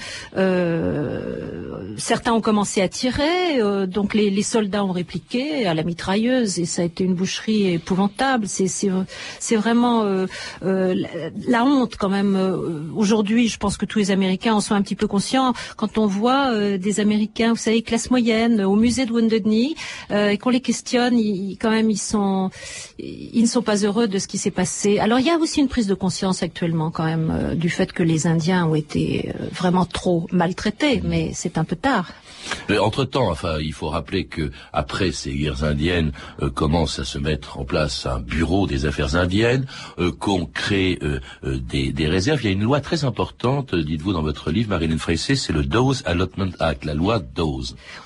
certains 1.97 2.33
ont 2.33 2.41
commencé 2.41 2.81
à 2.83 2.89
tirer. 2.89 3.61
donc 3.87 4.15
les, 4.15 4.43
soldats 4.43 4.85
ont 4.85 4.93
répliqué 4.93 5.67
à 5.67 5.75
la 5.75 5.83
mitrailleuse 5.83 6.59
et 6.59 6.65
ça 6.65 6.83
a 6.83 6.85
été 6.85 7.05
une 7.05 7.15
boucherie 7.15 7.75
épouvantable. 7.75 8.47
C'est 8.49 9.57
vraiment 9.57 10.05
la, 10.63 11.65
honte 11.65 11.97
quand 11.97 12.09
même. 12.09 12.37
Aujourd'hui, 12.95 13.49
je 13.49 13.59
pense 13.59 13.77
que 13.77 13.87
tous 13.87 13.99
les 13.99 14.11
Américains 14.11 14.55
en 14.55 14.61
sont 14.61 14.75
un 14.75 14.83
petit 14.83 14.97
peu 14.97 15.07
conscients 15.07 15.53
quand 15.77 15.99
on 15.99 16.07
voit 16.07 16.79
des 16.79 17.01
Américains, 17.01 17.38
vous 17.47 17.57
savez, 17.57 17.83
classe 17.83 18.11
moyenne, 18.11 18.61
au 18.63 18.77
musée 18.77 19.07
de 19.07 19.13
Wounded 19.13 19.45
Knee, 19.45 19.75
euh, 20.11 20.31
et 20.31 20.39
qu'on 20.39 20.51
les 20.51 20.61
questionne, 20.61 21.17
quand 21.61 21.71
même, 21.71 21.91
ils 21.91 23.43
ne 23.43 23.47
sont 23.47 23.63
pas 23.63 23.77
heureux 23.77 24.09
de 24.09 24.19
ce 24.19 24.27
qui 24.27 24.39
s'est 24.39 24.51
passé. 24.51 24.99
Alors, 24.99 25.19
il 25.21 25.27
y 25.27 25.31
a 25.31 25.37
aussi 25.37 25.61
une 25.61 25.69
prise 25.69 25.87
de 25.87 25.95
conscience 25.95 26.43
actuellement, 26.43 26.91
quand 26.91 27.05
même, 27.05 27.33
euh, 27.33 27.55
du 27.55 27.71
fait 27.71 27.93
que 27.93 28.03
les 28.03 28.27
Indiens 28.27 28.67
ont 28.67 28.75
été 28.75 29.31
euh, 29.35 29.47
vraiment 29.53 29.85
trop 29.85 30.27
maltraités, 30.33 31.01
mais 31.05 31.33
c'est 31.35 31.59
un 31.59 31.65
peu 31.65 31.77
tard. 31.77 32.13
Entre 32.81 33.05
temps, 33.05 33.31
enfin, 33.31 33.59
il 33.61 33.73
faut 33.73 33.89
rappeler 33.89 34.27
que 34.27 34.51
après 34.73 35.13
ces 35.13 35.35
guerres 35.35 35.65
indiennes, 35.65 36.13
euh, 36.43 36.51
commence 36.51 36.99
à 36.99 37.05
se 37.05 37.19
mettre 37.19 37.59
en 37.59 37.65
place 37.65 38.07
un 38.07 38.21
bureau 38.21 38.67
des 38.67 38.87
affaires 38.87 39.17
indiennes, 39.17 39.67
euh, 39.99 40.13
qu'on 40.13 40.47
crée 40.47 40.99
euh, 41.03 41.21
euh, 41.45 41.59
des, 41.59 42.09
réserves. 42.09 42.41
Il 42.43 42.47
y 42.47 42.49
a 42.49 42.53
une 42.53 42.63
loi 42.63 42.81
très 42.81 43.05
importante, 43.05 43.75
euh, 43.75 43.83
dites-vous 43.83 44.13
dans 44.13 44.23
votre 44.23 44.51
livre, 44.51 44.71
Marilyn 44.71 44.99
Freyssé, 44.99 45.37
c'est 45.37 45.53
le 45.53 45.65
Dawes 45.65 46.03
Allotment 46.05 46.53
Act, 46.59 46.85
la 46.85 46.95
loi 46.95 47.21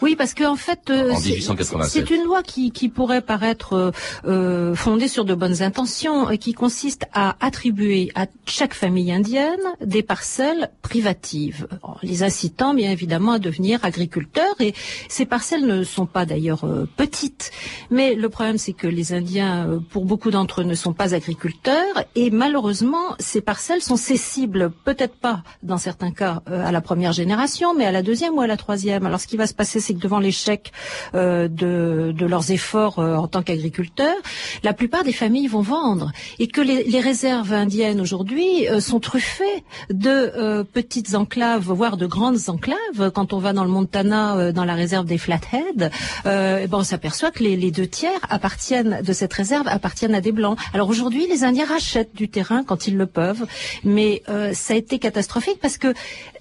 Oui, 0.01 0.17
parce 0.17 0.35
qu'en 0.35 0.57
fait, 0.57 0.91
euh, 0.91 1.13
En 1.13 1.17
c'est- 1.19 1.31
1887. 1.31 2.07
c'est 2.09 2.15
une 2.15 2.25
loi 2.25 2.43
qui, 2.43 2.71
qui 2.73 2.89
pourrait 2.89 3.21
paraître 3.23 3.73
euh, 3.75 3.91
euh, 4.27 4.75
fondée 4.75 5.09
sur 5.09 5.25
de 5.25 5.35
bonnes 5.35 5.63
intentions 5.63 6.31
et 6.31 6.39
qui 6.39 6.53
consiste 6.53 7.05
à 7.15 7.37
attribuer 7.41 8.11
à 8.15 8.27
chaque 8.47 8.75
famille 8.75 9.13
indienne 9.13 9.61
des 9.85 10.03
parcelles 10.03 10.71
privatives, 10.83 11.67
en 11.83 11.97
les 12.03 12.23
incitant 12.23 12.75
bien 12.75 12.91
évidemment 12.91 13.33
à 13.33 13.39
devenir 13.39 13.85
agriculteurs. 13.85 14.55
Et 14.61 14.75
ces 15.09 15.25
parcelles 15.27 15.67
ne 15.67 15.85
sont 15.85 16.07
pas 16.07 16.27
d'ailleurs 16.27 16.65
euh, 16.65 16.87
petites, 16.97 17.51
mais 17.91 18.15
le 18.15 18.29
problème 18.29 18.59
c'est 18.59 18.73
que 18.73 18.87
les 18.87 19.13
Indiens, 19.13 19.67
euh, 19.69 19.79
pour 19.91 20.05
beaucoup 20.05 20.31
d'entre 20.31 20.61
eux, 20.61 20.65
ne 20.65 20.75
sont 20.75 20.93
pas 20.93 21.15
agriculteurs 21.15 22.05
et 22.15 22.31
malheureusement, 22.31 23.17
ces 23.19 23.41
parcelles 23.41 23.83
sont 23.83 23.97
cessibles, 23.97 24.71
peut-être 24.85 25.15
pas 25.17 25.43
dans 25.63 25.79
certains 25.79 26.11
cas 26.13 26.43
euh, 26.51 26.65
à 26.67 26.73
la 26.73 26.81
première 26.81 27.13
génération, 27.13 27.75
mais 27.75 27.85
à 27.87 27.93
la 27.93 28.03
deuxième 28.03 28.35
ou 28.35 28.41
à 28.41 28.47
la 28.47 28.57
troisième. 28.57 29.02
Alors 29.07 29.21
ce 29.21 29.27
qui 29.27 29.37
va 29.37 29.47
se 29.47 29.55
passer, 29.55 29.81
c'est 29.81 29.95
que 29.95 29.99
devant 29.99 30.19
l'échec 30.19 30.73
euh, 31.15 31.49
de, 31.49 32.13
de, 32.17 32.27
leurs 32.27 32.51
efforts 32.51 32.99
euh, 32.99 33.17
en 33.17 33.29
tant 33.29 33.43
qu'agriculteurs, 33.43 34.17
la 34.63 34.73
plupart 34.73 35.05
des 35.05 35.13
familles 35.13 35.49
vont 35.49 35.61
vendre 35.61 36.13
et 36.39 36.49
que 36.49 36.61
les, 36.61 36.85
les 36.85 37.01
réserves 37.01 37.53
indiennes 37.53 38.01
aujourd'hui 38.01 38.69
euh, 38.69 38.81
sont 38.81 39.01
truffées 39.01 39.65
de 39.91 40.63
petites 40.73 41.15
enclaves, 41.15 41.71
voire 41.71 41.97
de 41.97 42.07
grandes 42.07 42.49
enclaves. 42.49 43.11
Quand 43.15 43.33
on 43.33 43.39
va 43.39 43.53
dans 43.53 43.65
le 43.65 43.71
Montana, 43.71 44.53
dans 44.53 44.65
la 44.65 44.75
réserve 44.75 45.07
des 45.07 45.19
Flathead, 45.19 45.91
ben 46.25 46.69
on 46.73 46.83
s'aperçoit 46.83 47.31
que 47.31 47.43
les, 47.43 47.57
les 47.57 47.71
deux 47.71 47.87
tiers 47.87 48.19
appartiennent 48.29 49.03
de 49.03 49.13
cette 49.13 49.33
réserve 49.33 49.67
appartiennent 49.69 50.15
à 50.15 50.21
des 50.21 50.33
blancs. 50.33 50.59
Alors 50.73 50.89
aujourd'hui, 50.89 51.27
les 51.29 51.45
Indiens 51.45 51.67
rachètent 51.67 52.15
du 52.15 52.29
terrain 52.29 52.65
quand 52.65 52.87
ils 52.87 52.97
le 52.97 53.07
peuvent, 53.07 53.47
mais 53.85 54.23
ça 54.53 54.75
a 54.75 54.77
été 54.77 54.99
catastrophique 54.99 55.59
parce 55.61 55.79
que 55.79 55.95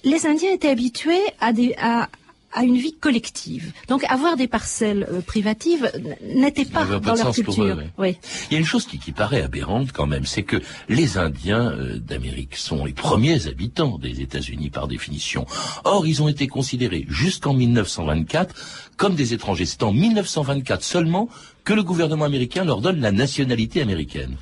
les 0.04 0.26
Indiens 0.26 0.52
étaient 0.52 0.70
habitués 0.70 1.22
à, 1.40 1.54
des, 1.54 1.76
à, 1.82 2.10
à 2.54 2.64
une 2.64 2.78
vie 2.78 2.94
collective. 2.94 3.72
Donc 3.88 4.04
avoir 4.06 4.38
des 4.38 4.48
parcelles 4.48 5.08
euh, 5.12 5.22
privatives 5.22 5.92
n'était 6.22 6.66
pas 6.66 6.86
dans 6.86 7.16
leur 7.16 7.32
culture. 7.34 7.78
oui. 7.98 8.18
Il 8.50 8.54
y 8.54 8.56
a 8.58 8.60
une 8.60 8.66
chose 8.66 8.86
qui, 8.86 9.00
qui 9.00 9.12
paraît 9.12 9.42
aberrante 9.42 9.92
quand 9.92 10.08
même, 10.08 10.26
c'est 10.26 10.44
que 10.44 10.58
les 10.90 11.18
Indiens 11.18 11.72
euh, 11.72 11.98
d'Amérique 11.98 12.56
sont 12.56 12.86
les 12.86 12.94
premiers 12.94 13.48
habitants 13.48 13.98
des 13.98 14.22
États-Unis 14.22 14.70
par 14.70 14.88
définition. 14.88 15.46
Or, 15.84 16.06
ils 16.08 16.22
ont 16.22 16.28
été 16.28 16.48
considérés 16.48 17.06
jusqu'en 17.10 17.54
1924 17.54 18.56
comme 18.98 19.16
des 19.16 19.34
étrangers. 19.34 19.66
C'est 19.66 19.84
en 19.84 19.94
1924 19.94 20.84
seulement 20.84 21.30
que 21.64 21.74
le 21.74 21.84
gouvernement 21.84 22.26
américain 22.26 22.66
leur 22.66 22.82
donne 22.82 23.00
la 23.00 23.12
nationalité 23.12 23.82
américaine. 23.82 24.36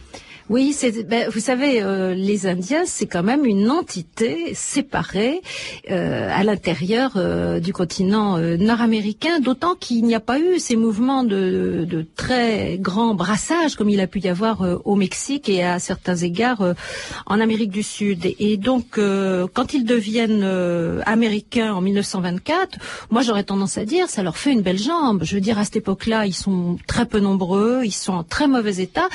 Oui, 0.50 0.76
ben, 1.08 1.30
vous 1.30 1.40
savez, 1.40 1.84
euh, 1.84 2.16
les 2.16 2.48
Indiens, 2.48 2.82
c'est 2.84 3.06
quand 3.06 3.22
même 3.22 3.46
une 3.46 3.70
entité 3.70 4.56
séparée 4.56 5.44
euh, 5.92 6.28
à 6.34 6.44
l'intérieur 6.44 7.12
euh, 7.18 7.60
du 7.60 7.72
continent 7.72 8.40
nord-américain, 8.40 9.42
d'autant 9.42 9.76
qu'il 9.76 10.06
n'y 10.06 10.16
a 10.16 10.20
pas 10.20 10.40
eu 10.40 10.58
ces 10.58 10.76
mouvements 10.76 11.24
de, 11.24 12.08
très 12.16 12.80
grand 12.80 13.14
brassage 13.14 13.76
comme 13.76 13.90
il 13.90 14.00
a 14.00 14.08
pu 14.08 14.22
y 14.22 14.28
avoir 14.28 14.66
au 14.86 14.96
Mexique 14.96 15.50
et 15.50 15.64
à 15.64 15.78
certains 15.78 16.16
égards 16.16 16.64
en 17.28 17.40
Amérique 17.40 17.70
du 17.70 17.84
Sud. 17.84 18.26
Et, 18.40 18.58
donc, 18.58 19.00
quand 19.54 19.74
ils 19.74 19.86
deviennent 19.86 20.44
américains 21.06 21.74
en 21.74 21.82
1924, 21.82 22.80
moi 23.12 23.22
j'aurais 23.22 23.44
tendance 23.44 23.78
à 23.78 23.86
dire, 23.86 24.10
ça 24.10 24.24
leur 24.24 24.38
fait 24.38 24.52
une 24.52 24.62
belle 24.62 24.80
jambe. 24.80 25.24
Je 25.24 25.36
veux 25.36 25.42
dire, 25.42 25.60
à 25.60 25.66
cette 25.66 25.78
époque-là, 25.78 26.26
ils 26.26 26.34
sont 26.34 26.78
très 26.88 27.06
peu 27.06 27.20
nombreux, 27.20 27.82
ils 27.84 27.92
sont 27.92 28.14
en 28.14 28.24
très 28.24 28.48
mauvais 28.48 28.78
état. 28.78 29.08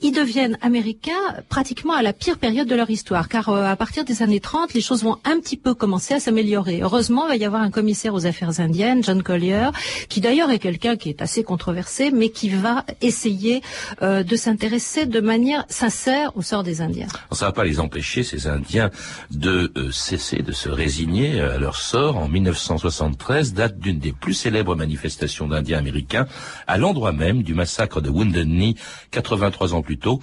Ils 0.00 0.12
deviennent 0.12 0.56
américains 0.62 0.77
Américains 0.78 1.42
pratiquement 1.48 1.94
à 1.94 2.02
la 2.02 2.12
pire 2.12 2.38
période 2.38 2.68
de 2.68 2.74
leur 2.76 2.88
histoire, 2.88 3.28
car 3.28 3.48
euh, 3.48 3.64
à 3.64 3.74
partir 3.74 4.04
des 4.04 4.22
années 4.22 4.38
30, 4.38 4.74
les 4.74 4.80
choses 4.80 5.02
vont 5.02 5.16
un 5.24 5.40
petit 5.40 5.56
peu 5.56 5.74
commencer 5.74 6.14
à 6.14 6.20
s'améliorer. 6.20 6.82
Heureusement, 6.82 7.26
il 7.26 7.30
va 7.30 7.36
y 7.36 7.44
avoir 7.44 7.62
un 7.62 7.70
commissaire 7.72 8.14
aux 8.14 8.26
affaires 8.26 8.60
indiennes, 8.60 9.02
John 9.02 9.24
Collier, 9.24 9.70
qui 10.08 10.20
d'ailleurs 10.20 10.52
est 10.52 10.60
quelqu'un 10.60 10.96
qui 10.96 11.08
est 11.08 11.20
assez 11.20 11.42
controversé, 11.42 12.12
mais 12.12 12.28
qui 12.28 12.48
va 12.48 12.84
essayer 13.02 13.60
euh, 14.02 14.22
de 14.22 14.36
s'intéresser 14.36 15.06
de 15.06 15.18
manière 15.18 15.64
sincère 15.68 16.36
au 16.36 16.42
sort 16.42 16.62
des 16.62 16.80
Indiens. 16.80 17.08
Ça 17.32 17.46
ne 17.46 17.48
va 17.48 17.52
pas 17.52 17.64
les 17.64 17.80
empêcher, 17.80 18.22
ces 18.22 18.46
Indiens, 18.46 18.92
de 19.32 19.72
euh, 19.76 19.90
cesser, 19.90 20.42
de 20.42 20.52
se 20.52 20.68
résigner 20.68 21.40
à 21.40 21.58
leur 21.58 21.74
sort. 21.74 22.18
En 22.18 22.28
1973, 22.28 23.52
date 23.52 23.80
d'une 23.80 23.98
des 23.98 24.12
plus 24.12 24.34
célèbres 24.34 24.76
manifestations 24.76 25.48
d'Indiens 25.48 25.78
américains, 25.78 26.28
à 26.68 26.78
l'endroit 26.78 27.10
même 27.10 27.42
du 27.42 27.54
massacre 27.54 28.00
de 28.00 28.10
Wounded 28.10 28.46
Knee, 28.46 28.76
83 29.10 29.74
ans 29.74 29.82
plus 29.82 29.98
tôt. 29.98 30.20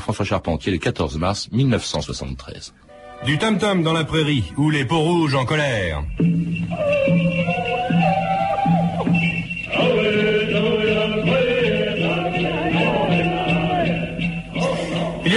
François 0.00 0.24
Charpentier, 0.24 0.72
le 0.72 0.78
14 0.78 1.18
mars 1.18 1.48
1973. 1.52 2.74
Du 3.24 3.38
tam-tam 3.38 3.82
dans 3.82 3.92
la 3.92 4.04
prairie, 4.04 4.52
ou 4.56 4.70
les 4.70 4.84
peaux 4.84 5.00
rouges 5.00 5.34
en 5.34 5.44
colère. 5.44 6.02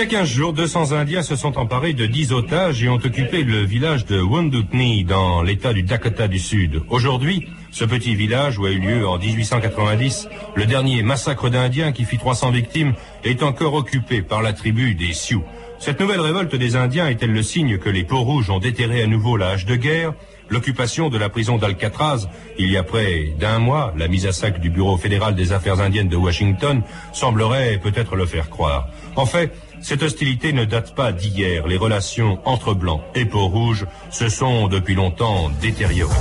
15 0.10 0.28
jours, 0.28 0.54
200 0.54 0.94
Indiens 0.94 1.22
se 1.22 1.36
sont 1.36 1.60
emparés 1.60 1.94
de 1.94 2.08
10 2.08 2.34
otages 2.34 2.84
et 2.84 2.90
ont 2.90 2.96
occupé 2.96 3.44
le 3.44 3.64
village 3.64 4.08
de 4.08 4.20
Woundutni 4.20 5.04
dans 5.04 5.44
l'état 5.44 5.72
du 5.72 5.84
Dakota 5.84 6.28
du 6.28 6.40
Sud. 6.40 6.82
Aujourd'hui, 6.90 7.48
ce 7.70 7.86
petit 7.86 8.16
village 8.16 8.58
où 8.58 8.66
a 8.66 8.72
eu 8.72 8.80
lieu 8.80 9.08
en 9.08 9.20
1890 9.20 10.28
le 10.56 10.66
dernier 10.66 11.04
massacre 11.04 11.50
d'Indiens 11.50 11.92
qui 11.92 12.06
fit 12.06 12.18
300 12.18 12.50
victimes 12.50 12.96
est 13.24 13.44
encore 13.44 13.76
occupé 13.76 14.24
par 14.24 14.42
la 14.42 14.52
tribu 14.52 14.96
des 14.96 15.14
Sioux. 15.14 15.44
Cette 15.78 16.00
nouvelle 16.00 16.22
révolte 16.22 16.56
des 16.56 16.76
Indiens 16.76 17.08
est-elle 17.08 17.32
le 17.32 17.44
signe 17.44 17.78
que 17.78 17.90
les 17.90 18.04
peaux 18.04 18.24
rouges 18.24 18.50
ont 18.50 18.60
déterré 18.60 19.04
à 19.04 19.08
nouveau 19.08 19.38
l'âge 19.38 19.68
de 19.68 19.76
guerre? 19.76 20.14
L'occupation 20.50 21.10
de 21.10 21.18
la 21.20 21.30
prison 21.30 21.58
d'Alcatraz, 21.58 22.28
il 22.58 22.72
y 22.72 22.78
a 22.78 22.84
près 22.84 23.36
d'un 23.40 23.60
mois, 23.60 23.94
la 23.96 24.08
mise 24.08 24.26
à 24.26 24.32
sac 24.32 24.60
du 24.60 24.72
Bureau 24.72 24.98
fédéral 24.98 25.36
des 25.36 25.54
affaires 25.54 25.80
indiennes 25.80 26.10
de 26.10 26.18
Washington, 26.18 26.82
semblerait 27.14 27.80
peut-être 27.82 28.16
le 28.16 28.26
faire 28.26 28.50
croire. 28.50 28.90
En 29.16 29.28
fait, 29.28 29.54
cette 29.82 30.04
hostilité 30.04 30.54
ne 30.54 30.66
date 30.66 30.96
pas 30.96 31.12
d'hier. 31.12 31.68
Les 31.68 31.78
relations 31.78 32.40
entre 32.46 32.74
Blancs 32.74 33.02
et 33.16 33.26
Peau 33.26 33.48
Rouge 33.48 33.86
se 34.12 34.30
sont 34.30 34.68
depuis 34.68 34.96
longtemps 34.96 35.50
détériorées. 35.62 36.16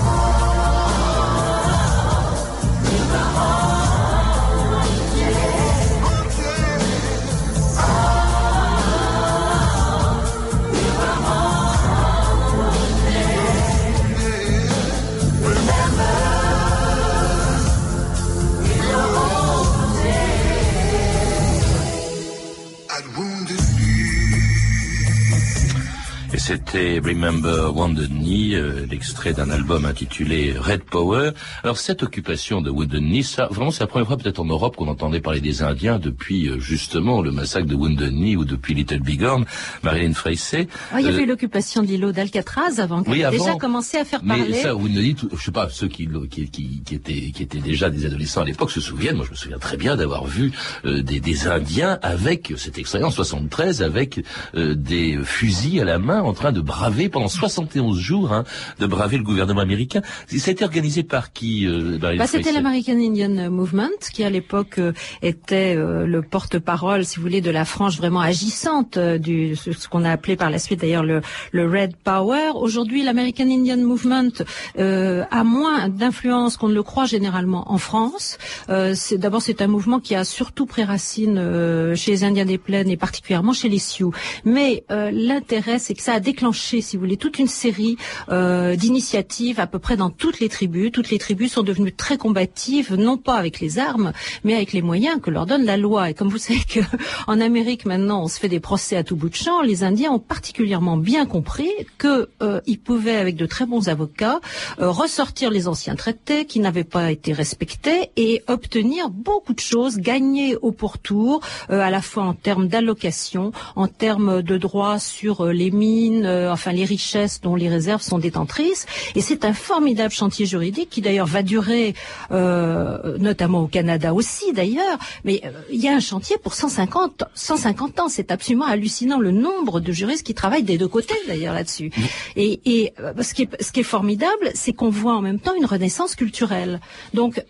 C'était 26.48 26.98
Remember 26.98 27.76
Wounded 27.76 28.08
Knee, 28.08 28.54
euh, 28.54 28.86
l'extrait 28.90 29.34
d'un 29.34 29.50
album 29.50 29.84
intitulé 29.84 30.54
Red 30.58 30.82
Power. 30.82 31.32
Alors 31.62 31.76
cette 31.76 32.02
occupation 32.02 32.62
de 32.62 32.70
Wounded 32.70 33.02
Knee, 33.02 33.22
ça, 33.22 33.48
vraiment 33.50 33.70
c'est 33.70 33.80
la 33.80 33.86
première 33.86 34.06
fois 34.06 34.16
peut-être 34.16 34.40
en 34.40 34.46
Europe 34.46 34.74
qu'on 34.74 34.88
entendait 34.88 35.20
parler 35.20 35.42
des 35.42 35.62
Indiens 35.62 35.98
depuis 35.98 36.48
euh, 36.48 36.58
justement 36.58 37.20
le 37.20 37.32
massacre 37.32 37.66
de 37.66 37.74
Wounded 37.74 38.12
Knee 38.14 38.34
ou 38.34 38.46
depuis 38.46 38.72
Little 38.72 39.00
Bighorn, 39.00 39.44
Marilyn 39.82 40.14
Freyssey. 40.14 40.68
Ah, 40.90 41.00
il 41.00 41.04
y 41.04 41.08
avait 41.10 41.18
eu 41.18 41.24
euh, 41.24 41.26
l'occupation 41.26 41.82
de 41.82 41.88
l'îlot 41.88 42.12
d'Alcatraz 42.12 42.80
avant, 42.80 43.02
qui 43.02 43.22
a 43.22 43.30
déjà 43.30 43.56
commencé 43.56 43.98
à 43.98 44.06
faire 44.06 44.22
parler. 44.22 44.46
Mais 44.48 44.62
ça, 44.62 44.74
Wounded 44.74 45.02
Knee, 45.02 45.16
je 45.30 45.44
sais 45.44 45.52
pas, 45.52 45.68
ceux 45.68 45.88
qui, 45.88 46.08
qui, 46.30 46.48
qui, 46.48 46.82
qui, 46.82 46.94
étaient, 46.94 47.30
qui 47.30 47.42
étaient 47.42 47.58
déjà 47.58 47.90
des 47.90 48.06
adolescents 48.06 48.40
à 48.40 48.46
l'époque 48.46 48.70
se 48.70 48.80
souviennent, 48.80 49.16
moi 49.16 49.26
je 49.26 49.32
me 49.32 49.36
souviens 49.36 49.58
très 49.58 49.76
bien 49.76 49.96
d'avoir 49.96 50.24
vu 50.24 50.52
des, 50.82 51.20
des, 51.20 51.46
Indiens 51.46 51.98
avec, 52.00 52.54
cette 52.56 52.78
expérience 52.78 53.16
73, 53.16 53.82
avec 53.82 54.24
des 54.54 55.18
fusils 55.22 55.82
à 55.82 55.84
la 55.84 55.98
main 55.98 56.22
en 56.22 56.37
train 56.38 56.52
de 56.52 56.60
braver 56.60 57.08
pendant 57.08 57.28
71 57.28 57.98
jours, 57.98 58.32
hein, 58.32 58.44
de 58.78 58.86
braver 58.86 59.18
le 59.18 59.24
gouvernement 59.24 59.60
américain. 59.60 60.02
Ça 60.28 60.50
a 60.50 60.52
été 60.52 60.64
organisé 60.64 61.02
par 61.02 61.32
qui 61.32 61.66
euh, 61.66 61.98
bah, 61.98 62.26
C'était 62.26 62.52
l'American 62.52 62.92
Indian 62.92 63.50
Movement, 63.50 63.98
qui 64.12 64.22
à 64.22 64.30
l'époque 64.30 64.78
euh, 64.78 64.92
était 65.20 65.74
euh, 65.76 66.06
le 66.06 66.22
porte-parole, 66.22 67.04
si 67.04 67.16
vous 67.16 67.22
voulez, 67.22 67.40
de 67.40 67.50
la 67.50 67.64
frange 67.64 67.98
vraiment 67.98 68.20
agissante 68.20 68.98
du 68.98 69.56
ce 69.56 69.88
qu'on 69.88 70.04
a 70.04 70.12
appelé 70.12 70.36
par 70.36 70.50
la 70.50 70.58
suite 70.58 70.80
d'ailleurs 70.80 71.02
le, 71.02 71.20
le 71.50 71.68
Red 71.68 71.96
Power. 71.96 72.52
Aujourd'hui, 72.54 73.02
l'American 73.02 73.50
Indian 73.50 73.78
Movement 73.78 74.30
a 74.78 75.44
moins 75.44 75.88
d'influence 75.88 76.56
qu'on 76.56 76.68
ne 76.68 76.74
le 76.74 76.82
croit 76.84 77.06
généralement 77.06 77.72
en 77.72 77.78
France. 77.78 78.38
D'abord, 78.68 79.42
c'est 79.42 79.60
un 79.60 79.66
mouvement 79.66 79.98
qui 79.98 80.14
a 80.14 80.24
surtout 80.24 80.66
pris 80.66 80.84
racine 80.84 81.94
chez 81.96 82.12
les 82.12 82.24
Indiens 82.24 82.44
des 82.44 82.58
plaines 82.58 82.90
et 82.90 82.96
particulièrement 82.96 83.52
chez 83.52 83.68
les 83.68 83.78
Sioux. 83.78 84.12
Mais 84.44 84.84
l'intérêt, 84.88 85.78
c'est 85.78 85.94
que 85.94 86.02
ça 86.02 86.14
a 86.14 86.20
déclenché 86.28 86.82
si 86.82 86.96
vous 86.96 87.04
voulez, 87.04 87.16
toute 87.16 87.38
une 87.38 87.46
série 87.46 87.96
euh, 88.28 88.76
d'initiatives 88.76 89.60
à 89.60 89.66
peu 89.66 89.78
près 89.78 89.96
dans 89.96 90.10
toutes 90.10 90.40
les 90.40 90.50
tribus. 90.50 90.92
Toutes 90.92 91.10
les 91.10 91.18
tribus 91.18 91.52
sont 91.52 91.62
devenues 91.62 91.94
très 91.94 92.18
combatives, 92.18 92.94
non 92.96 93.16
pas 93.16 93.36
avec 93.36 93.60
les 93.60 93.78
armes, 93.78 94.12
mais 94.44 94.54
avec 94.54 94.74
les 94.74 94.82
moyens 94.82 95.22
que 95.22 95.30
leur 95.30 95.46
donne 95.46 95.64
la 95.64 95.78
loi. 95.78 96.10
Et 96.10 96.14
comme 96.14 96.28
vous 96.28 96.36
savez 96.48 96.60
que 96.68 96.80
en 97.26 97.40
Amérique 97.40 97.86
maintenant, 97.86 98.24
on 98.24 98.28
se 98.28 98.38
fait 98.38 98.50
des 98.50 98.60
procès 98.60 98.96
à 98.96 99.04
tout 99.04 99.16
bout 99.16 99.30
de 99.30 99.34
champ, 99.36 99.62
les 99.62 99.84
Indiens 99.84 100.12
ont 100.12 100.18
particulièrement 100.18 100.98
bien 100.98 101.24
compris 101.24 101.70
qu'ils 101.98 102.26
euh, 102.42 102.60
pouvaient, 102.84 103.16
avec 103.16 103.36
de 103.36 103.46
très 103.46 103.64
bons 103.64 103.88
avocats, 103.88 104.40
euh, 104.80 104.90
ressortir 104.90 105.50
les 105.50 105.66
anciens 105.66 105.96
traités 105.96 106.44
qui 106.44 106.60
n'avaient 106.60 106.84
pas 106.84 107.10
été 107.10 107.32
respectés 107.32 108.10
et 108.16 108.42
obtenir 108.48 109.08
beaucoup 109.08 109.54
de 109.54 109.60
choses, 109.60 109.96
gagner 109.96 110.56
au 110.56 110.72
pourtour, 110.72 111.40
à 111.70 111.90
la 111.90 112.02
fois 112.02 112.24
en 112.24 112.34
termes 112.34 112.68
d'allocation, 112.68 113.52
en 113.76 113.88
termes 113.88 114.42
de 114.42 114.56
droits 114.58 114.98
sur 114.98 115.46
les 115.46 115.70
mines 115.70 116.07
mines, 116.08 116.26
euh, 116.26 116.52
enfin 116.52 116.72
les 116.72 116.84
richesses 116.84 117.40
dont 117.40 117.54
les 117.54 117.68
réserves 117.68 118.02
sont 118.02 118.18
détentrices. 118.18 118.86
Et 119.14 119.20
c'est 119.20 119.44
un 119.44 119.52
formidable 119.52 120.12
chantier 120.12 120.46
juridique 120.46 120.90
qui 120.90 121.00
d'ailleurs 121.00 121.26
va 121.26 121.42
durer, 121.42 121.94
euh, 122.30 123.18
notamment 123.18 123.62
au 123.62 123.66
Canada 123.66 124.14
aussi 124.14 124.52
d'ailleurs. 124.52 124.98
Mais 125.24 125.42
euh, 125.44 125.50
il 125.70 125.80
y 125.80 125.88
a 125.88 125.94
un 125.94 126.00
chantier 126.00 126.36
pour 126.38 126.54
150, 126.54 127.24
150 127.34 128.00
ans. 128.00 128.08
C'est 128.08 128.30
absolument 128.30 128.66
hallucinant 128.66 129.18
le 129.18 129.30
nombre 129.30 129.80
de 129.80 129.92
juristes 129.92 130.24
qui 130.24 130.34
travaillent 130.34 130.62
des 130.62 130.78
deux 130.78 130.88
côtés 130.88 131.14
d'ailleurs 131.26 131.54
là-dessus. 131.54 131.90
Et, 132.36 132.60
et 132.64 132.94
ce, 133.20 133.34
qui 133.34 133.42
est, 133.42 133.62
ce 133.62 133.72
qui 133.72 133.80
est 133.80 133.84
formidable, 133.84 134.50
c'est 134.54 134.72
qu'on 134.72 134.90
voit 134.90 135.14
en 135.14 135.22
même 135.22 135.40
temps 135.40 135.54
une 135.54 135.66
renaissance 135.66 136.14
culturelle. 136.14 136.80
Donc 137.14 137.42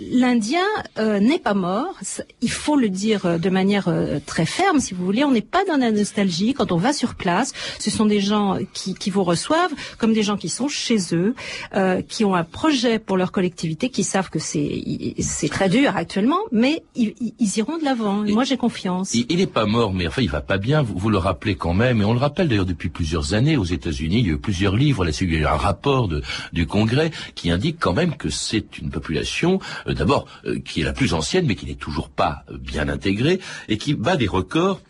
l'Indien 0.00 0.64
n'est 0.98 1.38
pas 1.38 1.54
mort. 1.54 1.94
Il 2.40 2.50
faut 2.50 2.76
le 2.76 2.88
dire 2.88 3.38
de 3.38 3.50
manière 3.50 3.92
très 4.26 4.46
ferme, 4.46 4.80
si 4.80 4.94
vous 4.94 5.04
voulez. 5.04 5.24
On 5.24 5.30
n'est 5.30 5.40
pas 5.40 5.64
dans 5.64 5.76
la 5.76 5.90
nostalgie. 5.90 6.54
Quand 6.54 6.72
on 6.72 6.76
va 6.76 6.92
sur 6.92 7.14
place, 7.14 7.52
ce 7.78 7.90
sont 7.90 8.01
des 8.06 8.20
gens 8.20 8.58
qui, 8.72 8.94
qui 8.94 9.10
vous 9.10 9.24
reçoivent 9.24 9.72
comme 9.98 10.12
des 10.12 10.22
gens 10.22 10.36
qui 10.36 10.48
sont 10.48 10.68
chez 10.68 10.98
eux, 11.12 11.34
euh, 11.74 12.02
qui 12.02 12.24
ont 12.24 12.34
un 12.34 12.44
projet 12.44 12.98
pour 12.98 13.16
leur 13.16 13.32
collectivité, 13.32 13.88
qui 13.90 14.04
savent 14.04 14.30
que 14.30 14.38
c'est 14.38 15.14
c'est 15.18 15.48
très 15.48 15.68
dur 15.68 15.96
actuellement, 15.96 16.38
mais 16.50 16.82
ils, 16.94 17.14
iront 17.56 17.78
de 17.78 17.84
l'avant. 17.84 18.24
Moi, 18.24 18.44
j'ai 18.44 18.56
confiance. 18.56 19.14
Il 19.14 19.36
n'est 19.36 19.46
pas 19.46 19.66
mort, 19.66 19.92
mais 19.92 20.06
enfin, 20.06 20.22
il 20.22 20.30
va 20.30 20.40
pas 20.40 20.58
bien. 20.58 20.82
Vous, 20.82 20.96
vous 20.96 21.10
le 21.10 21.18
rappelez 21.18 21.54
quand 21.56 21.74
même, 21.74 22.00
et 22.00 22.04
on 22.04 22.12
le 22.12 22.18
rappelle 22.18 22.48
d'ailleurs 22.48 22.66
depuis 22.66 22.88
plusieurs 22.88 23.34
années 23.34 23.56
aux 23.56 23.64
États-Unis. 23.64 24.20
Il 24.20 24.26
y 24.26 24.30
a 24.30 24.34
eu 24.34 24.38
plusieurs 24.38 24.76
livres 24.76 25.04
là-dessus. 25.04 25.24
Il 25.24 25.34
y 25.34 25.36
a 25.36 25.40
eu 25.40 25.46
un 25.46 25.56
rapport 25.56 26.08
de- 26.08 26.22
du 26.52 26.66
Congrès 26.66 27.10
qui 27.34 27.50
indique 27.50 27.76
quand 27.78 27.92
même 27.92 28.16
que 28.16 28.30
c'est 28.30 28.78
une 28.78 28.90
population, 28.90 29.58
euh, 29.86 29.94
d'abord, 29.94 30.26
euh, 30.46 30.58
qui 30.58 30.80
est 30.80 30.84
la 30.84 30.92
plus 30.92 31.14
ancienne, 31.14 31.46
mais 31.46 31.54
qui 31.54 31.66
n'est 31.66 31.74
toujours 31.74 32.08
pas 32.08 32.44
bien 32.60 32.88
intégrée, 32.88 33.40
et 33.68 33.78
qui 33.78 33.94
bat 33.94 34.16
des 34.16 34.26
records 34.28 34.80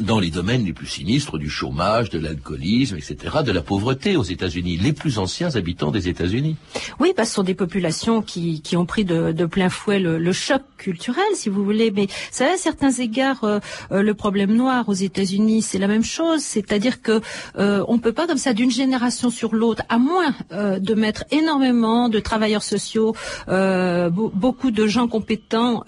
dans 0.00 0.20
les 0.20 0.30
domaines 0.30 0.64
les 0.64 0.72
plus 0.72 0.86
sinistres 0.86 1.38
du 1.38 1.50
chômage, 1.50 2.10
de 2.10 2.18
l'alcoolisme, 2.18 2.96
etc., 2.96 3.38
de 3.44 3.52
la 3.52 3.62
pauvreté 3.62 4.16
aux 4.16 4.22
États-Unis, 4.22 4.76
les 4.76 4.92
plus 4.92 5.18
anciens 5.18 5.54
habitants 5.56 5.90
des 5.90 6.08
États-Unis. 6.08 6.56
Oui, 7.00 7.12
parce 7.16 7.28
que 7.28 7.30
ce 7.30 7.36
sont 7.36 7.42
des 7.42 7.54
populations 7.54 8.22
qui, 8.22 8.60
qui 8.62 8.76
ont 8.76 8.86
pris 8.86 9.04
de, 9.04 9.32
plein 9.46 9.68
fouet 9.68 9.98
le, 9.98 10.32
choc 10.32 10.62
culturel, 10.76 11.24
si 11.34 11.48
vous 11.48 11.64
voulez. 11.64 11.90
Mais 11.90 12.06
ça, 12.30 12.44
à 12.54 12.56
certains 12.56 12.92
égards, 12.92 13.42
euh, 13.44 13.58
euh, 13.90 14.02
le 14.02 14.14
problème 14.14 14.54
noir 14.54 14.88
aux 14.88 14.94
États-Unis, 14.94 15.62
c'est 15.62 15.78
la 15.78 15.88
même 15.88 16.04
chose. 16.04 16.42
C'est-à-dire 16.42 17.02
que 17.02 17.20
euh, 17.58 17.84
on 17.88 17.98
peut 17.98 18.12
pas 18.12 18.26
comme 18.26 18.38
ça 18.38 18.52
d'une 18.52 18.70
génération 18.70 19.30
sur 19.30 19.54
l'autre, 19.54 19.82
à 19.88 19.98
moins 19.98 20.34
euh, 20.52 20.78
de 20.78 20.94
mettre 20.94 21.24
énormément 21.30 22.08
de 22.08 22.20
travailleurs 22.20 22.62
sociaux, 22.62 23.14
be- 23.48 24.30
beaucoup 24.34 24.70
de 24.70 24.86
gens 24.86 25.08
compétents 25.08 25.82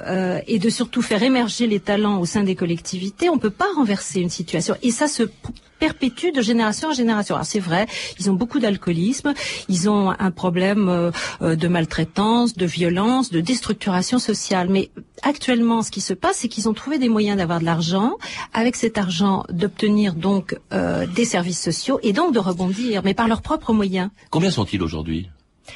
et 0.46 0.58
de 0.58 0.70
surtout 0.70 1.02
faire 1.02 1.22
émerger 1.22 1.66
les 1.66 1.80
talents 1.80 2.18
au 2.18 2.24
sein 2.24 2.42
des 2.42 2.54
collectivités, 2.54 3.28
on 3.28 3.38
peut 3.38 3.50
pas 3.50 3.66
renverser 3.76 3.89
une 4.16 4.30
situation. 4.30 4.74
Et 4.82 4.90
ça 4.90 5.08
se 5.08 5.24
perpétue 5.80 6.30
de 6.32 6.42
génération 6.42 6.90
en 6.90 6.92
génération. 6.92 7.34
Alors 7.34 7.46
c'est 7.46 7.58
vrai, 7.58 7.86
ils 8.20 8.30
ont 8.30 8.34
beaucoup 8.34 8.60
d'alcoolisme, 8.60 9.32
ils 9.68 9.88
ont 9.88 10.10
un 10.10 10.30
problème 10.30 10.88
euh, 10.88 11.10
euh, 11.42 11.56
de 11.56 11.68
maltraitance, 11.68 12.54
de 12.54 12.66
violence, 12.66 13.30
de 13.30 13.40
déstructuration 13.40 14.18
sociale. 14.18 14.68
Mais 14.68 14.90
actuellement, 15.22 15.82
ce 15.82 15.90
qui 15.90 16.02
se 16.02 16.12
passe, 16.14 16.36
c'est 16.36 16.48
qu'ils 16.48 16.68
ont 16.68 16.74
trouvé 16.74 16.98
des 16.98 17.08
moyens 17.08 17.38
d'avoir 17.38 17.60
de 17.60 17.64
l'argent, 17.64 18.18
avec 18.52 18.76
cet 18.76 18.98
argent 18.98 19.44
d'obtenir 19.50 20.14
donc 20.14 20.56
euh, 20.72 21.06
des 21.06 21.24
services 21.24 21.62
sociaux 21.62 21.98
et 22.02 22.12
donc 22.12 22.34
de 22.34 22.38
rebondir, 22.38 23.00
mais 23.02 23.14
par 23.14 23.26
leurs 23.26 23.42
propres 23.42 23.72
moyens. 23.72 24.10
Combien 24.30 24.50
sont-ils 24.50 24.82
aujourd'hui? 24.82 25.30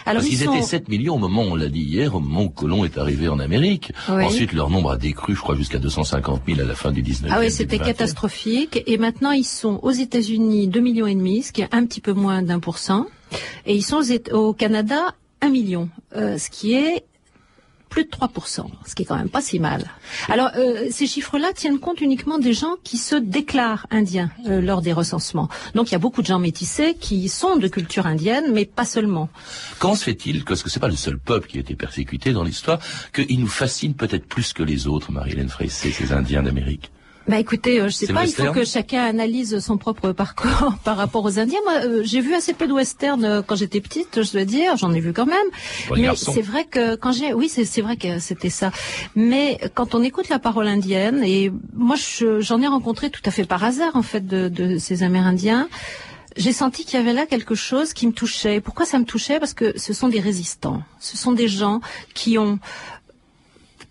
Alors 0.07 0.22
Parce 0.22 0.33
ils 0.33 0.38
sont... 0.38 0.52
étaient 0.52 0.62
7 0.62 0.88
millions 0.88 1.14
au 1.14 1.18
moment, 1.18 1.42
on 1.42 1.54
l'a 1.54 1.68
dit 1.68 1.83
hier, 1.83 2.14
au 2.14 2.20
moment 2.20 2.42
où 2.44 2.50
Colomb 2.50 2.85
est 2.85 2.98
arrivé 2.98 3.28
en 3.28 3.38
Amérique. 3.38 3.92
Oui. 4.09 4.24
Ensuite, 4.24 4.52
leur 4.52 4.70
nombre 4.70 4.90
a 4.90 4.96
décru, 4.96 5.35
je 5.35 5.40
crois, 5.40 5.57
jusqu'à 5.57 5.78
250 5.78 6.42
000 6.46 6.61
à 6.61 6.64
la 6.64 6.74
fin 6.74 6.92
du 6.92 7.02
19e. 7.02 7.28
Ah 7.30 7.40
oui, 7.40 7.50
c'était 7.50 7.78
20e. 7.78 7.85
catastrophique. 7.85 8.83
Et 8.87 8.98
maintenant, 8.98 9.30
ils 9.33 9.44
sont 9.44 9.80
aux 9.83 9.90
États-Unis 9.90 10.68
2 10.68 10.80
millions 10.80 11.07
et 11.07 11.14
demi, 11.14 11.42
ce 11.42 11.52
qui 11.52 11.62
est 11.62 11.74
un 11.74 11.85
petit 11.87 12.00
peu 12.00 12.12
moins 12.12 12.42
d'un 12.42 12.61
pour 12.61 12.78
cent. 12.78 13.07
Et 13.66 13.74
ils 13.74 13.83
sont 13.83 14.02
au 14.33 14.52
Canada 14.52 15.14
1 15.40 15.48
million, 15.50 15.88
euh, 16.16 16.38
ce 16.38 16.50
qui 16.50 16.74
est 16.74 17.04
plus 17.94 18.04
de 18.04 18.11
3%, 18.11 18.66
ce 18.85 18.94
qui 18.96 19.02
est 19.02 19.04
quand 19.04 19.16
même 19.16 19.28
pas 19.28 19.40
si 19.40 19.61
mal. 19.61 19.85
Alors, 20.28 20.50
euh, 20.57 20.88
ces 20.90 21.07
chiffres-là 21.07 21.52
tiennent 21.54 21.78
compte 21.78 22.00
uniquement 22.00 22.38
des 22.38 22.52
gens 22.52 22.74
qui 22.83 22.98
se 22.98 23.14
déclarent 23.14 23.87
indiens 23.92 24.30
euh, 24.48 24.61
lors 24.61 24.83
des 24.83 24.92
recensements. 24.92 25.48
Donc, 25.76 25.90
il 25.90 25.92
y 25.92 25.94
a 25.94 26.00
beaucoup 26.00 26.20
de 26.20 26.26
gens 26.26 26.40
métissés 26.40 26.96
qui 26.98 27.28
sont 27.28 27.54
de 27.54 27.68
culture 27.68 28.09
indienne, 28.09 28.46
mais 28.52 28.64
pas 28.64 28.85
seulement. 28.85 29.28
Comment 29.78 29.94
se 29.94 30.02
fait-il, 30.02 30.44
parce 30.44 30.64
que 30.64 30.70
c'est 30.70 30.80
pas 30.80 30.88
le 30.88 30.96
seul 30.96 31.20
peuple 31.20 31.46
qui 31.46 31.59
a 31.59 31.61
été 31.61 31.76
persécuté 31.76 32.33
dans 32.33 32.42
l'histoire, 32.42 32.80
qu'ils 33.12 33.38
nous 33.38 33.46
fascinent 33.46 33.94
peut-être 33.94 34.26
plus 34.26 34.52
que 34.52 34.64
les 34.64 34.88
autres, 34.88 35.12
Marie-Hélène 35.12 35.50
ces 35.68 36.12
Indiens 36.12 36.42
d'Amérique? 36.42 36.90
Bah 37.26 37.38
écoutez, 37.38 37.80
euh, 37.80 37.84
je 37.88 37.94
sais 37.94 38.06
pas, 38.12 38.24
il 38.26 38.32
faut 38.34 38.42
que 38.52 38.64
chacun 38.66 39.02
analyse 39.02 39.58
son 39.60 39.78
propre 39.78 40.12
parcours 40.12 40.74
par 40.84 40.96
rapport 40.98 41.24
aux 41.24 41.38
Indiens. 41.38 41.58
Moi, 41.64 41.74
euh, 41.84 42.02
j'ai 42.04 42.20
vu 42.20 42.34
assez 42.34 42.52
peu 42.52 42.66
de 42.66 42.72
western 42.72 43.24
euh, 43.24 43.40
quand 43.40 43.56
j'étais 43.56 43.80
petite, 43.80 44.22
je 44.22 44.30
dois 44.32 44.44
dire, 44.44 44.76
j'en 44.76 44.92
ai 44.92 45.00
vu 45.00 45.14
quand 45.14 45.24
même. 45.24 45.37
Mais 46.02 46.08
c'est 46.34 46.42
vrai 46.42 46.64
que 46.66 46.96
quand 46.96 47.12
j'ai, 47.12 47.32
oui, 47.32 47.48
c'est 47.48 47.80
vrai 47.80 47.96
que 47.96 48.18
c'était 48.18 48.50
ça. 48.50 48.72
Mais 49.16 49.58
quand 49.74 49.94
on 49.94 50.02
écoute 50.02 50.28
la 50.28 50.38
parole 50.38 50.68
indienne, 50.68 51.22
et 51.24 51.50
moi, 51.72 51.96
je- 51.96 52.40
j'en 52.40 52.60
ai 52.60 52.66
rencontré 52.66 53.08
tout 53.08 53.22
à 53.24 53.30
fait 53.30 53.44
par 53.46 53.64
hasard 53.64 53.96
en 53.96 54.02
fait 54.02 54.26
de, 54.26 54.48
de 54.48 54.76
ces 54.76 55.02
Amérindiens. 55.02 55.68
J'ai 56.37 56.52
senti 56.52 56.84
qu'il 56.84 56.98
y 56.98 57.02
avait 57.02 57.12
là 57.12 57.26
quelque 57.26 57.54
chose 57.54 57.92
qui 57.92 58.08
me 58.08 58.12
touchait. 58.12 58.60
Pourquoi 58.60 58.84
ça 58.87 58.98
me 58.98 59.04
touchait? 59.04 59.38
Parce 59.38 59.54
que 59.54 59.78
ce 59.78 59.92
sont 59.92 60.08
des 60.08 60.18
résistants. 60.18 60.82
Ce 60.98 61.16
sont 61.16 61.30
des 61.30 61.46
gens 61.46 61.80
qui 62.12 62.38
ont 62.38 62.58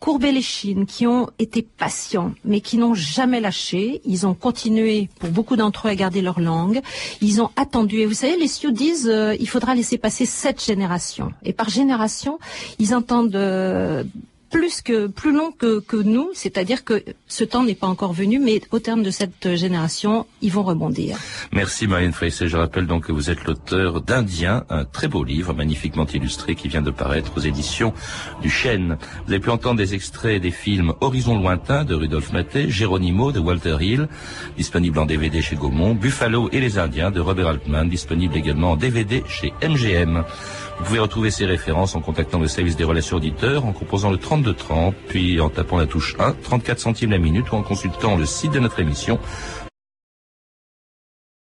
courbé 0.04 0.34
les 0.34 0.42
chines, 0.42 0.86
qui 0.86 1.08
ont 1.08 1.30
été 1.40 1.62
patients, 1.62 2.34
mais 2.44 2.60
qui 2.60 2.76
n'ont 2.76 2.94
jamais 2.94 3.40
lâché. 3.40 4.02
Ils 4.04 4.28
ont 4.28 4.34
continué, 4.34 5.08
pour 5.18 5.30
beaucoup 5.30 5.56
d'entre 5.56 5.88
eux, 5.88 5.92
à 5.92 5.96
garder 5.96 6.22
leur 6.22 6.42
langue. 6.42 6.82
Ils 7.22 7.42
ont 7.42 7.52
attendu. 7.56 8.00
Et 8.00 8.06
vous 8.06 8.14
savez, 8.14 8.36
les 8.36 8.50
Sioux 8.50 8.72
disent, 8.72 9.08
euh, 9.08 9.34
il 9.40 9.48
faudra 9.48 9.76
laisser 9.76 9.98
passer 9.98 10.26
sept 10.26 10.62
générations. 10.62 11.32
Et 11.46 11.54
par 11.54 11.70
génération, 11.70 12.38
ils 12.80 12.94
entendent 12.94 13.34
euh, 13.38 14.04
plus 14.54 14.84
que 14.84 15.08
plus 15.08 15.34
long 15.34 15.52
que, 15.52 15.80
que 15.80 15.98
nous, 15.98 16.30
c'est-à-dire 16.34 16.84
que 16.84 17.04
ce 17.28 17.44
temps 17.44 17.64
n'est 17.64 17.74
pas 17.74 17.88
encore 17.88 18.14
venu, 18.14 18.40
mais 18.40 18.62
au 18.72 18.80
terme 18.80 19.02
de 19.02 19.10
cette 19.10 19.56
génération, 19.56 20.28
ils 20.42 20.52
vont 20.52 20.62
rebondir. 20.62 21.18
Merci 21.52 21.88
Marianne 21.88 22.14
Freyssé. 22.14 22.48
Je 22.48 22.56
rappelle 22.56 22.86
donc 22.86 23.08
que 23.08 23.12
vous 23.12 23.32
êtes 23.32 23.44
l'auteur 23.46 24.02
d'Indien, 24.02 24.64
un 24.70 24.86
très 24.86 25.08
beau 25.08 25.24
livre 25.24 25.54
magnifiquement 25.54 26.06
illustré 26.06 26.54
qui 26.54 26.68
vient 26.68 26.84
de 26.84 26.92
paraître 26.92 27.32
aux 27.36 27.40
éditions 27.40 27.94
du 28.44 28.50
Chêne. 28.52 28.98
Vous 29.26 29.34
avez 29.34 29.42
pu 29.42 29.50
entendre 29.50 29.78
des 29.78 29.96
extraits 29.96 30.40
des 30.40 30.52
films 30.52 30.94
Horizon 31.02 31.40
lointain 31.40 31.84
de 31.84 31.96
Rudolf 31.96 32.32
Maté, 32.32 32.70
Geronimo 32.70 33.32
de 33.32 33.40
Walter 33.40 33.78
Hill, 33.82 34.08
disponible 34.56 35.00
en 35.00 35.08
DVD 35.08 35.42
chez 35.42 35.56
Gaumont, 35.56 35.96
Buffalo 35.96 36.50
et 36.52 36.60
les 36.60 36.78
Indiens 36.78 37.10
de 37.10 37.20
Robert 37.20 37.48
Altman, 37.48 37.90
disponible 37.90 38.38
également 38.38 38.74
en 38.74 38.76
DVD 38.76 39.24
chez 39.28 39.52
MGM. 39.68 40.24
Vous 40.84 40.90
pouvez 40.90 41.00
retrouver 41.00 41.32
ces 41.32 41.46
références 41.46 41.96
en 41.96 42.02
contactant 42.02 42.40
le 42.40 42.50
service 42.50 42.76
des 42.76 42.84
relations 42.84 43.16
auditeurs, 43.16 43.66
en 43.66 43.72
composant 43.72 44.12
le 44.12 44.18
3230, 44.18 44.94
puis 45.08 45.40
en 45.40 45.50
tapant 45.50 45.78
la 45.78 45.86
touche 45.86 46.14
1, 46.20 46.34
34 46.44 46.78
centimes 46.78 47.12
la 47.12 47.20
minute, 47.20 47.50
ou 47.54 47.56
en 47.56 47.64
consultant 47.64 48.18
le 48.18 48.26
site 48.26 48.52
de 48.52 48.60
notre 48.60 48.82
émission 48.82 49.18